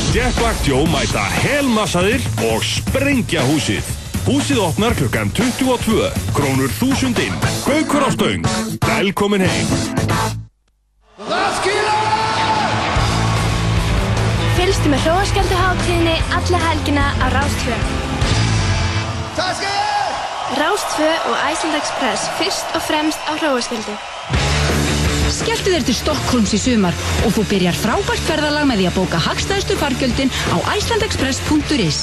Jack 0.10 0.34
Black 0.42 0.58
Joe 0.66 0.88
mæta 0.90 1.22
helmassaðir 1.22 2.24
og 2.50 2.64
sprengja 2.66 3.44
húsið. 3.46 3.86
Húsið 4.26 4.58
opnar 4.64 4.96
klukkan 4.98 5.30
22, 5.38 6.08
krónur 6.34 6.72
þúsundinn. 6.80 7.36
Gaukur 7.62 8.02
á 8.02 8.10
stöng. 8.10 8.42
Velkomin 8.82 9.46
heim. 9.46 9.70
Fylgstu 14.58 14.90
með 14.90 15.06
hróaskjölduháttíðinni 15.06 16.18
alla 16.42 16.66
helgina 16.66 17.06
á 17.22 17.26
Rástfö. 17.38 17.78
Rástfö 20.58 21.12
og 21.30 21.36
Iceland 21.54 21.78
Express 21.78 22.26
fyrst 22.42 22.74
og 22.74 22.82
fremst 22.82 23.22
á 23.30 23.38
hróaskjöldu. 23.38 23.94
Skelltu 25.50 25.72
þér 25.74 25.86
til 25.88 25.94
Stokkólms 25.98 26.52
í 26.54 26.58
sumar 26.62 26.98
og 27.26 27.32
þú 27.34 27.44
byrjar 27.50 27.74
frábært 27.74 28.22
ferðalag 28.22 28.68
með 28.70 28.78
því 28.78 28.84
að 28.86 28.98
bóka 29.00 29.22
hagstæðstu 29.26 29.78
fargjöldin 29.80 30.30
á 30.54 30.58
icelandexpress.is. 30.78 32.02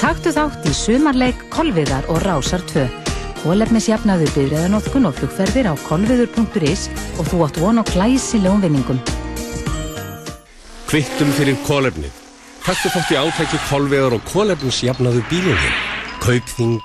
Taktu 0.00 0.32
þátt 0.32 0.64
í 0.64 0.72
sumarleik 0.80 1.44
Kolviðar 1.52 2.08
og 2.08 2.24
Rásar 2.24 2.64
2. 2.72 2.86
Kólefnisjafnaður 3.42 4.32
byrjaðanótkun 4.38 5.12
og 5.12 5.20
flugferðir 5.20 5.68
á 5.68 5.74
kolviður.is 5.84 6.88
og 7.20 7.28
þú 7.28 7.44
átt 7.50 7.60
von 7.60 7.84
á 7.84 7.88
glæsilegum 7.92 8.64
vinningum. 8.64 9.04
Kvittum 10.88 11.36
fyrir 11.36 11.60
kólefnið. 11.68 12.16
Taktu 12.64 12.96
þátt 12.96 13.12
í 13.12 13.20
átæki 13.20 13.64
kolvegar 13.68 14.16
og 14.16 14.24
kólefnisjafnaðu 14.32 15.28
bílinn. 15.28 15.72
Kaupþing, 16.24 16.80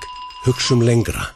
hugsum 0.46 0.82
lengra. 0.86 1.32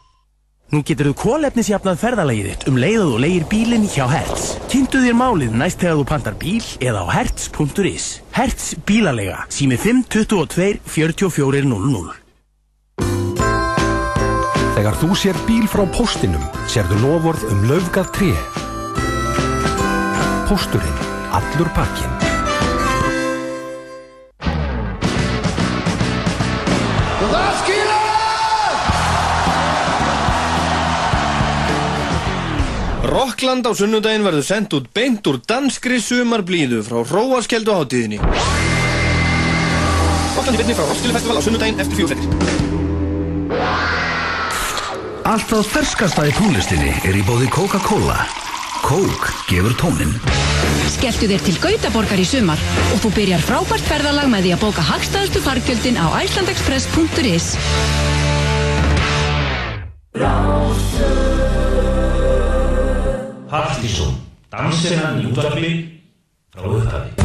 Nú 0.74 0.82
getur 0.82 1.12
þú 1.12 1.16
kólefnisjafnað 1.22 2.00
ferðalagið 2.02 2.48
þitt 2.50 2.64
um 2.72 2.80
leið 2.82 3.02
og 3.04 3.12
þú 3.12 3.20
leigir 3.22 3.46
bílinn 3.52 3.86
hjá 3.86 4.06
Hertz. 4.10 4.46
Kynntu 4.72 5.04
þér 5.04 5.18
málið 5.20 5.54
næst 5.62 5.84
þegar 5.84 6.00
þú 6.00 6.06
pantar 6.10 6.38
bíl 6.42 6.66
eða 6.82 7.06
á 7.06 7.08
hertz.is. 7.14 8.08
Hertz 8.34 8.74
bílalega, 8.88 9.46
sími 9.54 9.78
522 9.78 10.82
4400. 10.90 12.18
Þegar 14.76 15.00
þú 15.00 15.16
sér 15.16 15.38
bíl 15.46 15.70
frá 15.72 15.86
póstinum, 15.96 16.44
sérðu 16.68 17.00
lofórð 17.06 17.48
um 17.54 17.64
löfgað 17.70 18.12
tré. 18.18 18.34
Pósturinn, 20.50 21.02
allur 21.34 21.72
pakkin. 21.78 22.15
Rockland 33.06 33.68
á 33.70 33.72
sunnudaginn 33.78 34.26
verður 34.26 34.46
sendt 34.46 34.74
út 34.74 34.88
beint 34.96 35.26
úr 35.30 35.38
danskri 35.46 36.00
sumarblíðu 36.02 36.82
frá 36.86 37.04
Róaskeldu 37.06 37.76
hátíðinni. 37.76 38.18
Rockland 40.36 40.56
í 40.56 40.60
byrni 40.62 40.78
frá 40.78 40.86
Roskilde 40.90 41.14
Festival 41.20 41.38
á 41.38 41.42
sunnudaginn 41.46 41.82
eftir 41.84 41.96
fjóðfettir. 42.02 42.30
Allt 45.26 45.48
það 45.50 45.70
ferskasta 45.74 46.26
í 46.30 46.34
tónlistinni 46.38 46.92
er 47.06 47.16
í 47.18 47.24
bóði 47.26 47.48
Coca-Cola. 47.54 48.26
Coke 48.86 49.34
gefur 49.50 49.74
tónin. 49.82 50.14
Skelltu 50.94 51.26
þér 51.30 51.42
til 51.46 51.56
Gautaborgar 51.62 52.22
í 52.22 52.28
sumar 52.30 52.62
og 52.94 53.02
þú 53.02 53.10
byrjar 53.18 53.46
frábært 53.46 53.86
ferðalag 53.90 54.30
með 54.30 54.46
því 54.46 54.52
að 54.58 54.64
bóka 54.66 54.86
hagstæðustu 54.92 55.42
fargjöldin 55.46 55.98
á 55.98 56.06
icelandexpress.is 56.22 57.48
Haftísson, 63.56 64.18
dansinnan 64.52 65.22
í 65.22 65.30
útvarfi 65.30 65.70
frá 66.52 66.68
upphafi. 66.68 67.25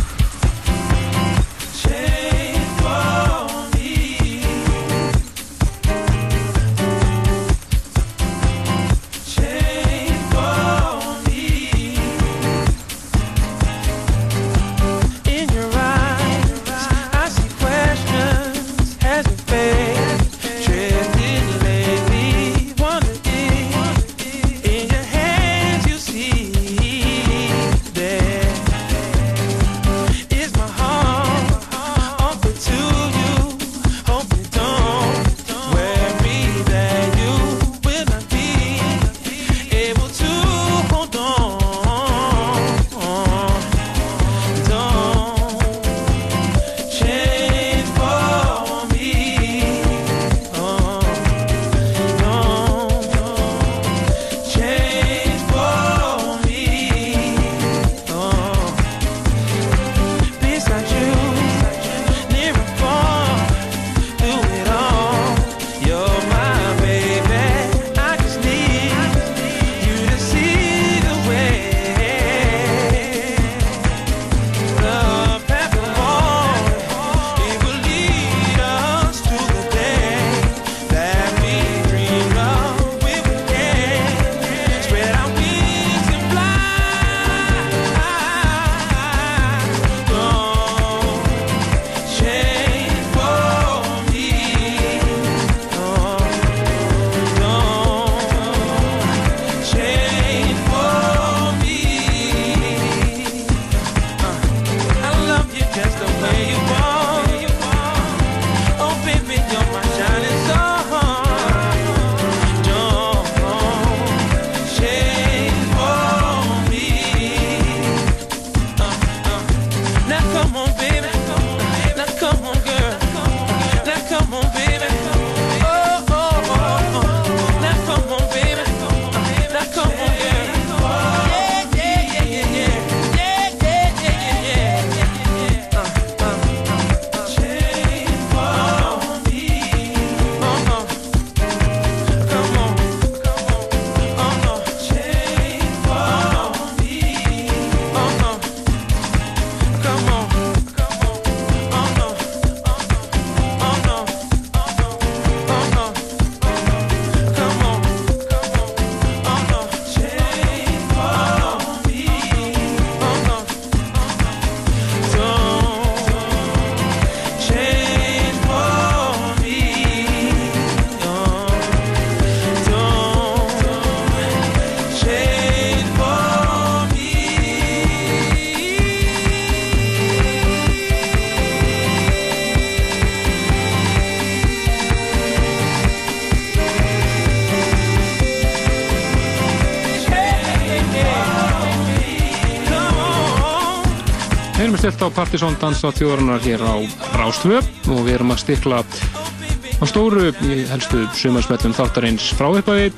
Við 195.01 195.07
stilt 195.07 195.17
á 195.17 195.21
Partisón 195.25 195.55
dansa 195.57 195.89
þjóðarinnar 195.97 196.43
hér 196.45 196.61
á 196.61 196.77
Rástvö 197.17 197.57
og 197.89 198.01
við 198.05 198.19
erum 198.19 198.35
að 198.35 198.41
stikla 198.43 198.83
á 198.85 199.85
stóru 199.89 200.27
í 200.45 200.59
helstu 200.69 201.07
sumarsmellum 201.17 201.73
þáttarins 201.73 202.27
frá 202.37 202.51
upphæði. 202.51 202.91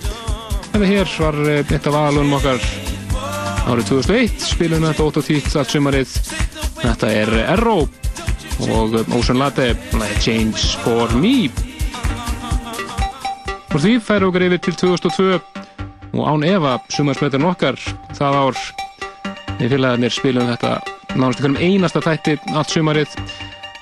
Þetta 0.72 0.88
hér 0.88 1.12
var 1.22 1.36
eh, 1.46 1.60
eitt 1.62 1.86
af 1.86 1.94
aðalunum 1.94 2.34
okkar 2.40 2.64
árið 3.70 3.92
2001, 3.92 4.34
spilum 4.42 4.82
þetta 4.88 5.06
8 5.06 5.22
og 5.22 5.28
10 5.28 5.54
allt 5.60 5.74
sumarið. 5.76 6.16
Þetta 6.80 7.10
er 7.20 7.32
Erró 7.44 7.76
og 8.66 8.96
Ocean 9.20 9.38
Latte, 9.38 9.68
Change 10.18 10.82
for 10.82 11.14
Me. 11.22 11.52
Og 13.70 13.78
því 13.78 14.00
færum 14.02 14.32
okkur 14.32 14.48
yfir 14.48 14.64
til 14.66 14.74
2002 14.82 15.38
og 16.18 16.24
án 16.26 16.48
Eva 16.50 16.80
sumarsmellin 16.90 17.46
okkar 17.52 17.78
það 18.18 18.40
ár 18.42 18.66
við 19.60 19.76
félagarnir 19.76 20.18
spilum 20.18 20.50
þetta 20.50 20.91
nánast 21.16 21.40
ykkur 21.40 21.54
um 21.54 21.60
einasta 21.60 22.02
þætti 22.04 22.38
allt 22.52 22.74
sumarið. 22.74 23.16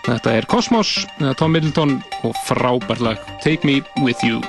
Þetta 0.07 0.39
er 0.39 0.48
Cosmos, 0.51 0.94
Tom 1.39 1.52
Middleton 1.55 1.98
og 2.24 2.39
frábært 2.48 3.05
lag 3.05 3.28
Take 3.44 3.69
Me 3.69 3.82
With 4.01 4.24
You 4.27 4.40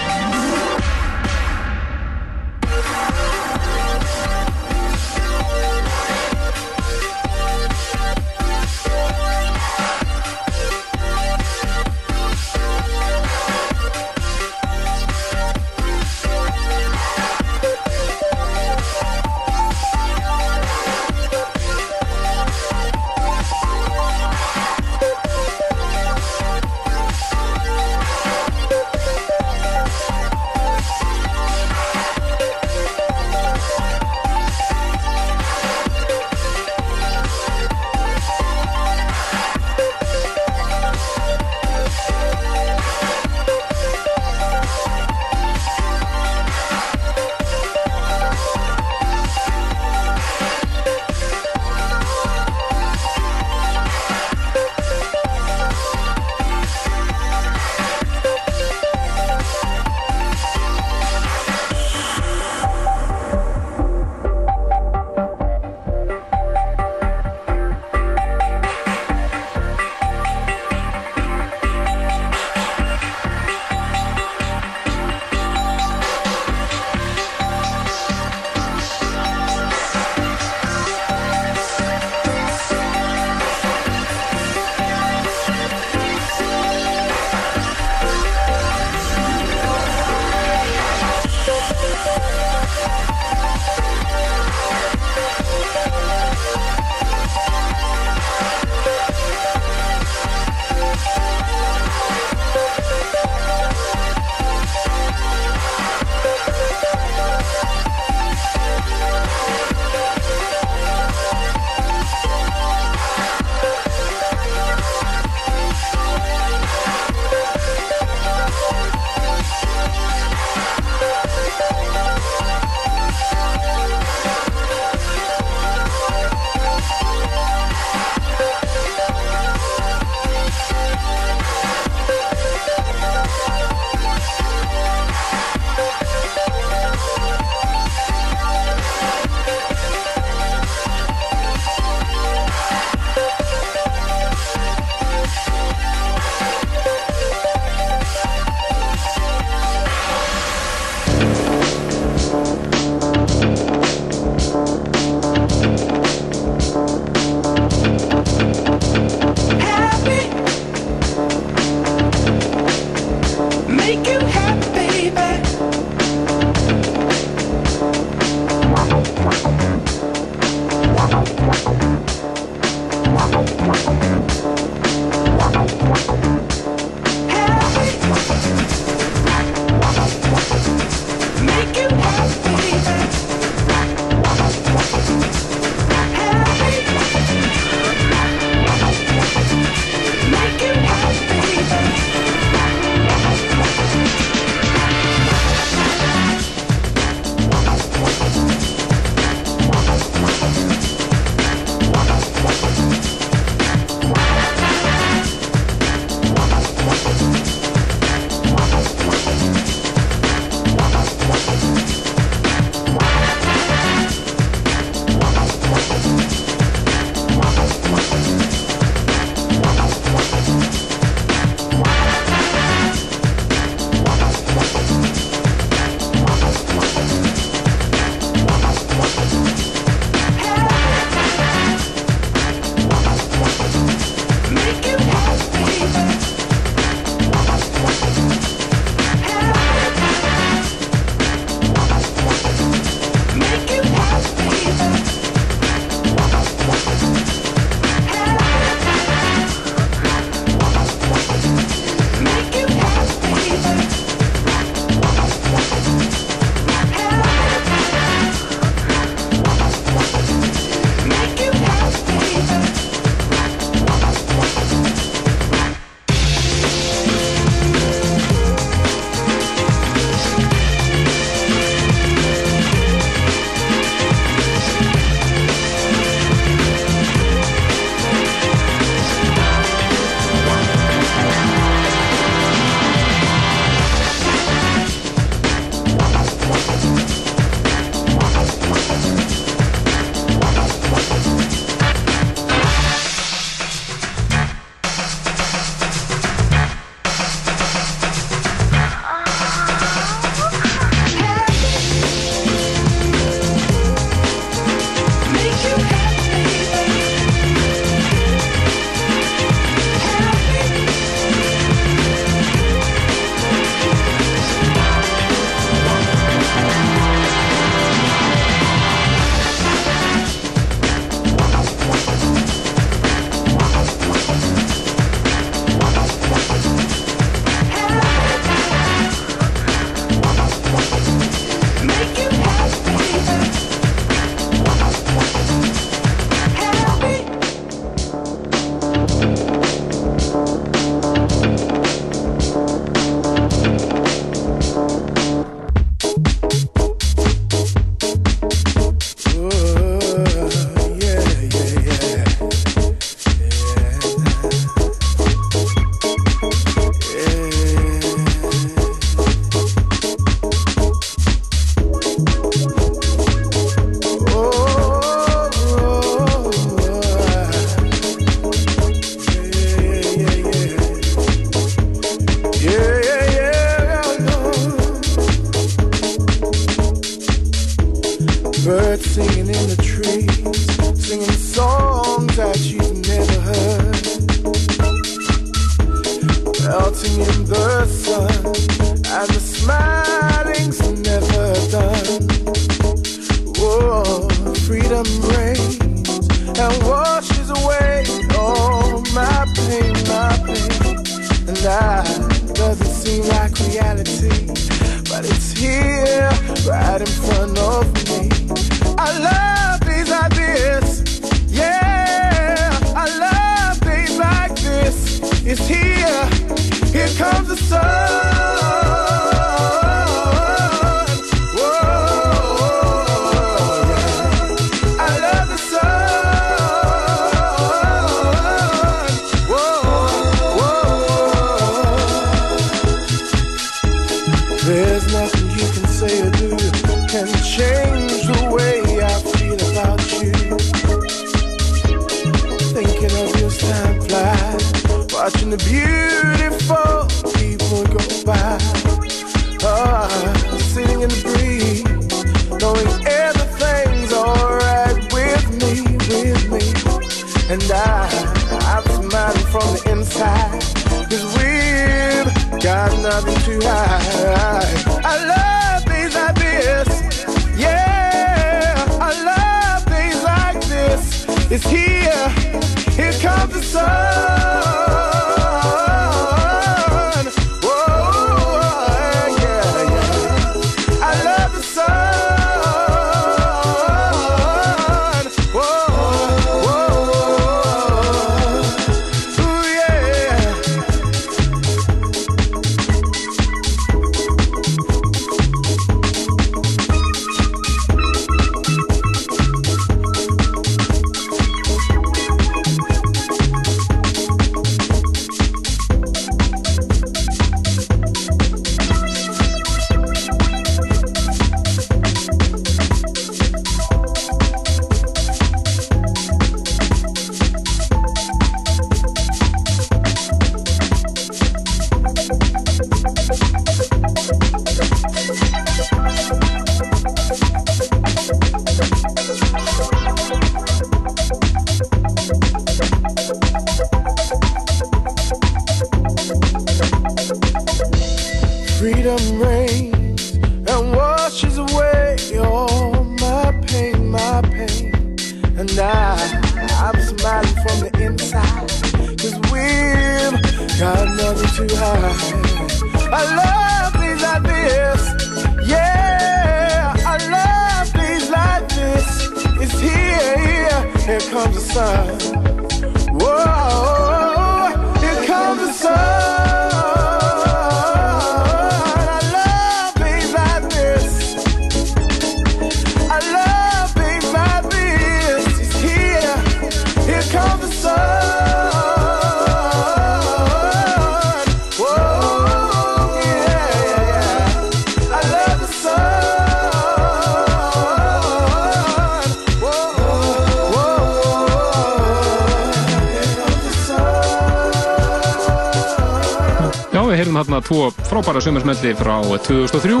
2003. 599.52 600.00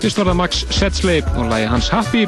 Fyrst 0.00 0.20
var 0.20 0.30
það 0.30 0.38
Max 0.40 0.62
Setsley 0.72 1.20
og 1.36 1.50
lægi 1.50 1.68
hans 1.68 1.88
Happy 1.92 2.24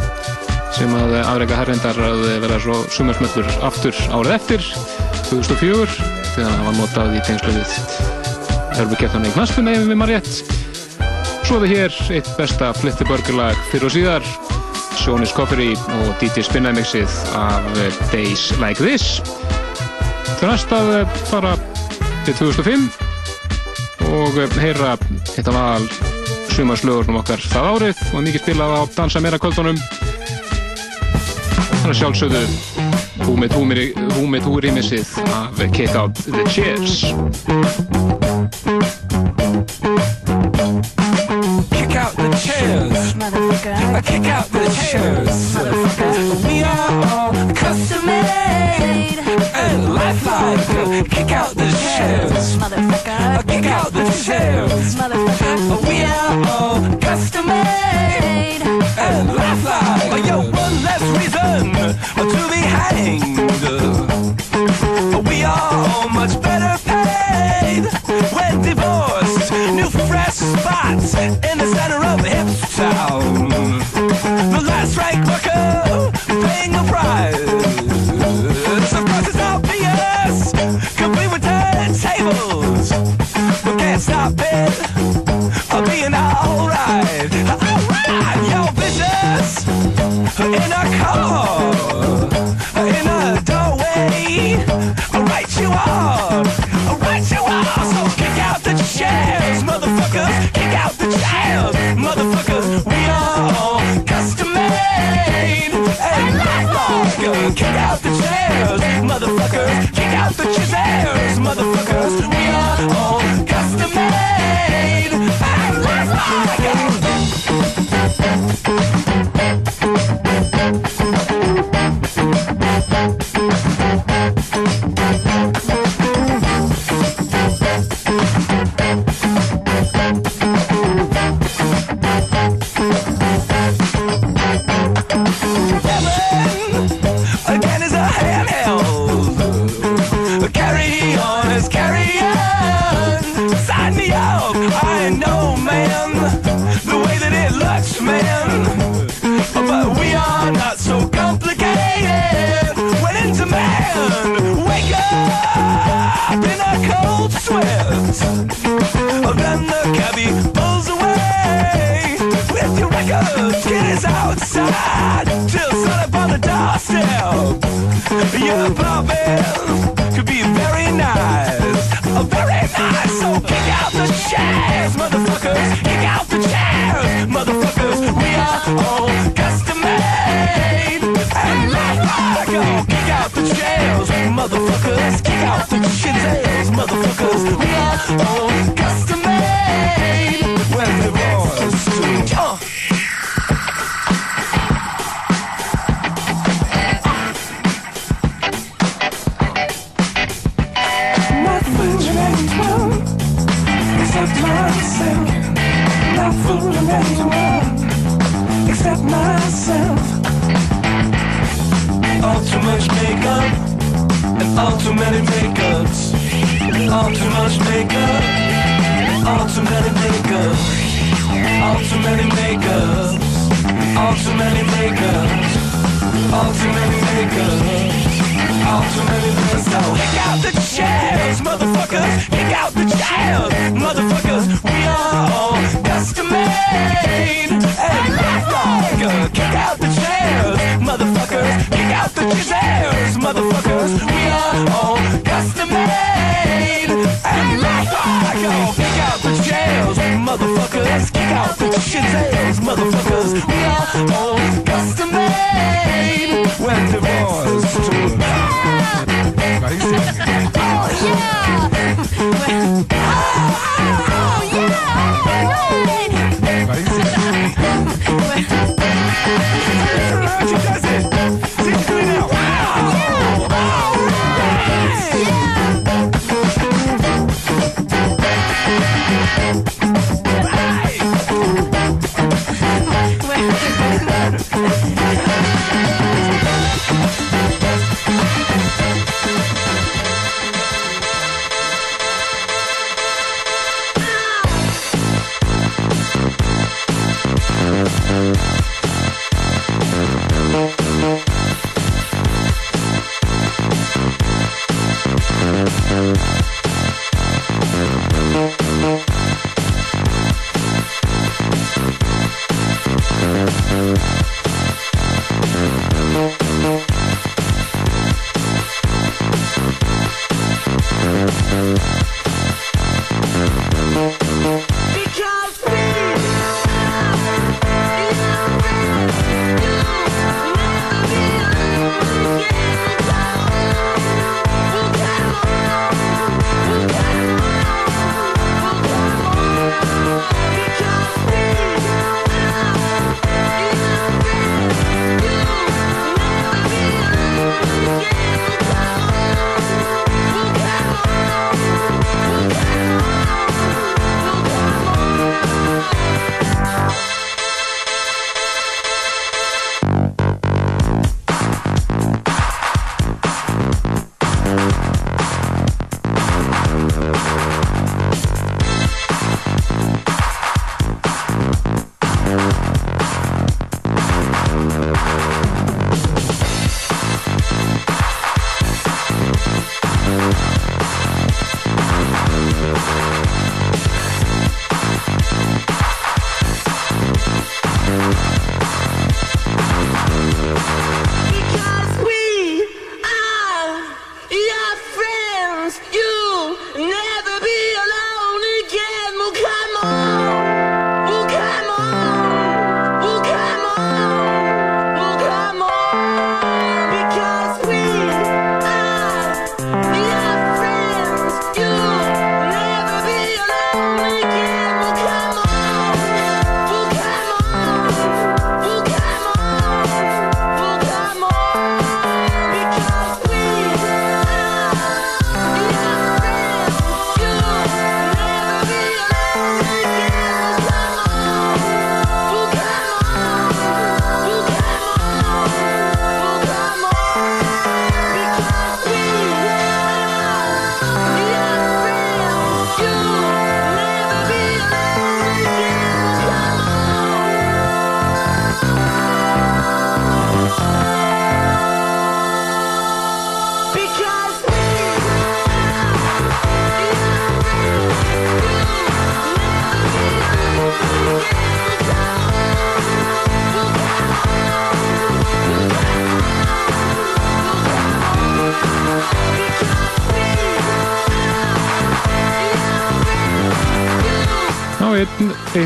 sem 0.73 0.93
að 0.97 1.15
afreika 1.21 1.57
herrendar 1.57 1.99
að 2.01 2.25
vera 2.43 2.59
svo 2.61 2.77
sumarsmöllur 2.93 3.49
aftur 3.65 3.97
árið 4.13 4.35
eftir 4.37 4.67
2004 5.31 5.87
þegar 6.35 6.51
hann 6.51 6.67
var 6.69 6.77
notað 6.79 7.17
í 7.17 7.23
tegnslöfið 7.29 7.73
Hörbukeppnarni 8.77 9.31
í 9.31 9.35
Knaspun 9.37 9.69
eða 9.73 9.89
við 9.89 10.01
maður 10.01 10.15
rétt. 10.17 10.61
Svo 11.43 11.59
er 11.59 11.65
það 11.65 11.75
hér 11.75 11.99
eitt 12.19 12.31
besta 12.39 12.71
flittiborgarlag 12.81 13.65
fyrir 13.71 13.89
og 13.89 13.97
síðar 13.97 14.33
Sjóni 15.01 15.29
Skoffery 15.29 15.73
og 15.99 16.15
Díti 16.21 16.45
Spinnæmiksið 16.45 17.19
af 17.37 17.69
Days 18.13 18.51
Like 18.61 18.81
This 18.81 19.21
Það 20.39 20.43
er 20.43 20.53
næst 20.53 20.73
að 20.77 20.93
fara 21.31 21.57
til 22.27 22.35
2005 22.39 22.89
og 24.13 24.43
heyra 24.61 24.97
eitt 25.37 25.47
af 25.49 25.55
aðal 25.57 26.12
sumarslögurnum 26.53 27.17
okkar 27.23 27.41
það 27.49 27.67
árið 27.73 28.01
og 28.13 28.25
mikið 28.27 28.43
spilað 28.43 28.73
á 28.77 28.81
dansa 28.97 29.21
meira 29.25 29.39
kvöldunum. 29.41 29.79
Þannig 31.83 31.99
sjálfsögðu 31.99 32.43
húmið 33.27 34.47
húrýmissið 34.47 35.15
af 35.33 35.63
Kick 35.73 35.97
Out 35.97 36.21
The 36.29 36.45
Chairs 36.53 37.01
Kick 41.73 41.97
Out 41.97 42.15
The 42.21 42.31
Chairs 42.45 43.15
Kick 44.07 44.29
Out 44.29 44.52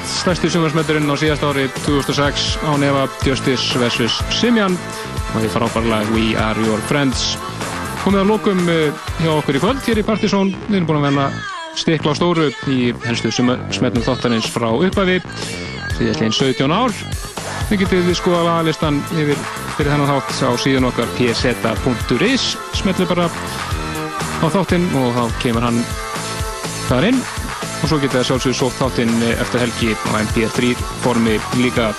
stærsti 0.07 0.51
sumarsmeturinn 0.51 1.11
á 1.11 1.17
síðast 1.19 1.45
ári 1.47 1.67
2006 1.83 2.47
á 2.63 2.73
nefa 2.79 3.07
Justice 3.27 3.79
vs. 3.79 4.21
Simian 4.35 4.77
og 5.35 5.43
því 5.43 5.51
frábæra 5.53 5.91
lag 5.91 6.11
We 6.15 6.33
Are 6.39 6.63
Your 6.67 6.81
Friends. 6.89 7.35
Komið 8.05 8.23
að 8.23 8.31
lókum 8.31 8.63
hjá 9.21 9.31
okkur 9.35 9.59
í 9.59 9.63
kvöld 9.63 9.83
hér 9.87 10.01
í 10.01 10.07
Partizón. 10.07 10.53
Við 10.69 10.79
erum 10.79 10.89
búin 10.91 11.01
að 11.01 11.07
venna 11.09 11.27
stikla 11.77 12.15
á 12.15 12.19
stóru 12.19 12.49
í 12.73 12.93
helstu 13.05 13.33
smetnum 13.35 14.05
þáttanins 14.07 14.51
frá 14.51 14.69
upphafi. 14.71 15.19
Síðastlegin 15.99 16.37
17 16.39 16.77
ár. 16.77 16.95
Við 17.71 17.83
getið 17.83 18.11
við 18.11 18.21
skoða 18.21 18.45
lagalistan 18.47 19.01
yfir 19.17 19.41
fyrir 19.77 19.93
þennan 19.93 20.13
þátt 20.13 20.45
á 20.47 20.51
síðan 20.63 20.91
okkar 20.93 21.11
pseta.is 21.19 22.53
smetlu 22.79 23.09
bara 23.11 23.27
á 23.27 24.47
þáttinn 24.47 24.87
og 25.03 25.11
þá 25.17 25.25
kemur 25.43 25.67
hann 25.67 25.83
þar 26.87 27.11
inn 27.11 27.27
og 27.83 27.89
svo 27.91 27.99
getið 28.01 28.19
það 28.19 28.27
sjálfsögur 28.31 28.59
sótt 28.59 28.79
þáttinn 28.81 29.15
eftir 29.37 29.63
helgi 29.65 29.93
á 29.95 30.11
MP3 30.23 30.73
formi 31.05 31.37
líka. 31.61 31.91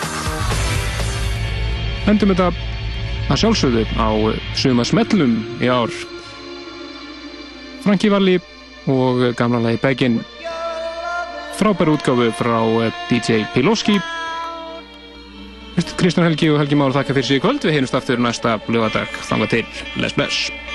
Endum 2.07 2.33
þetta 2.33 2.51
að 3.27 3.41
sjálfsögðu 3.43 3.83
á 3.99 4.09
suma 4.57 4.85
smellum 4.88 5.38
í 5.61 5.69
ár. 5.72 5.93
Franki 7.85 8.11
Valli 8.11 8.38
og 8.91 9.23
gamla 9.39 9.61
lagi 9.64 9.81
Begin 9.83 10.22
frábær 11.57 11.93
útgáfu 11.95 12.30
frá 12.38 12.59
DJ 13.09 13.43
Piloski. 13.53 13.97
Kristján 15.97 16.25
Helgi 16.25 16.49
og 16.49 16.61
Helgi 16.61 16.75
Már 16.75 16.93
þakka 16.93 17.14
fyrir 17.17 17.27
sig 17.27 17.41
í 17.41 17.43
kvöld. 17.43 17.61
Við 17.65 17.77
heyrumst 17.77 17.97
aftur 17.97 18.22
næsta 18.22 18.57
lögadag 18.67 19.11
þanga 19.30 19.51
til, 19.53 19.65
bless 19.97 20.17
bless 20.17 20.66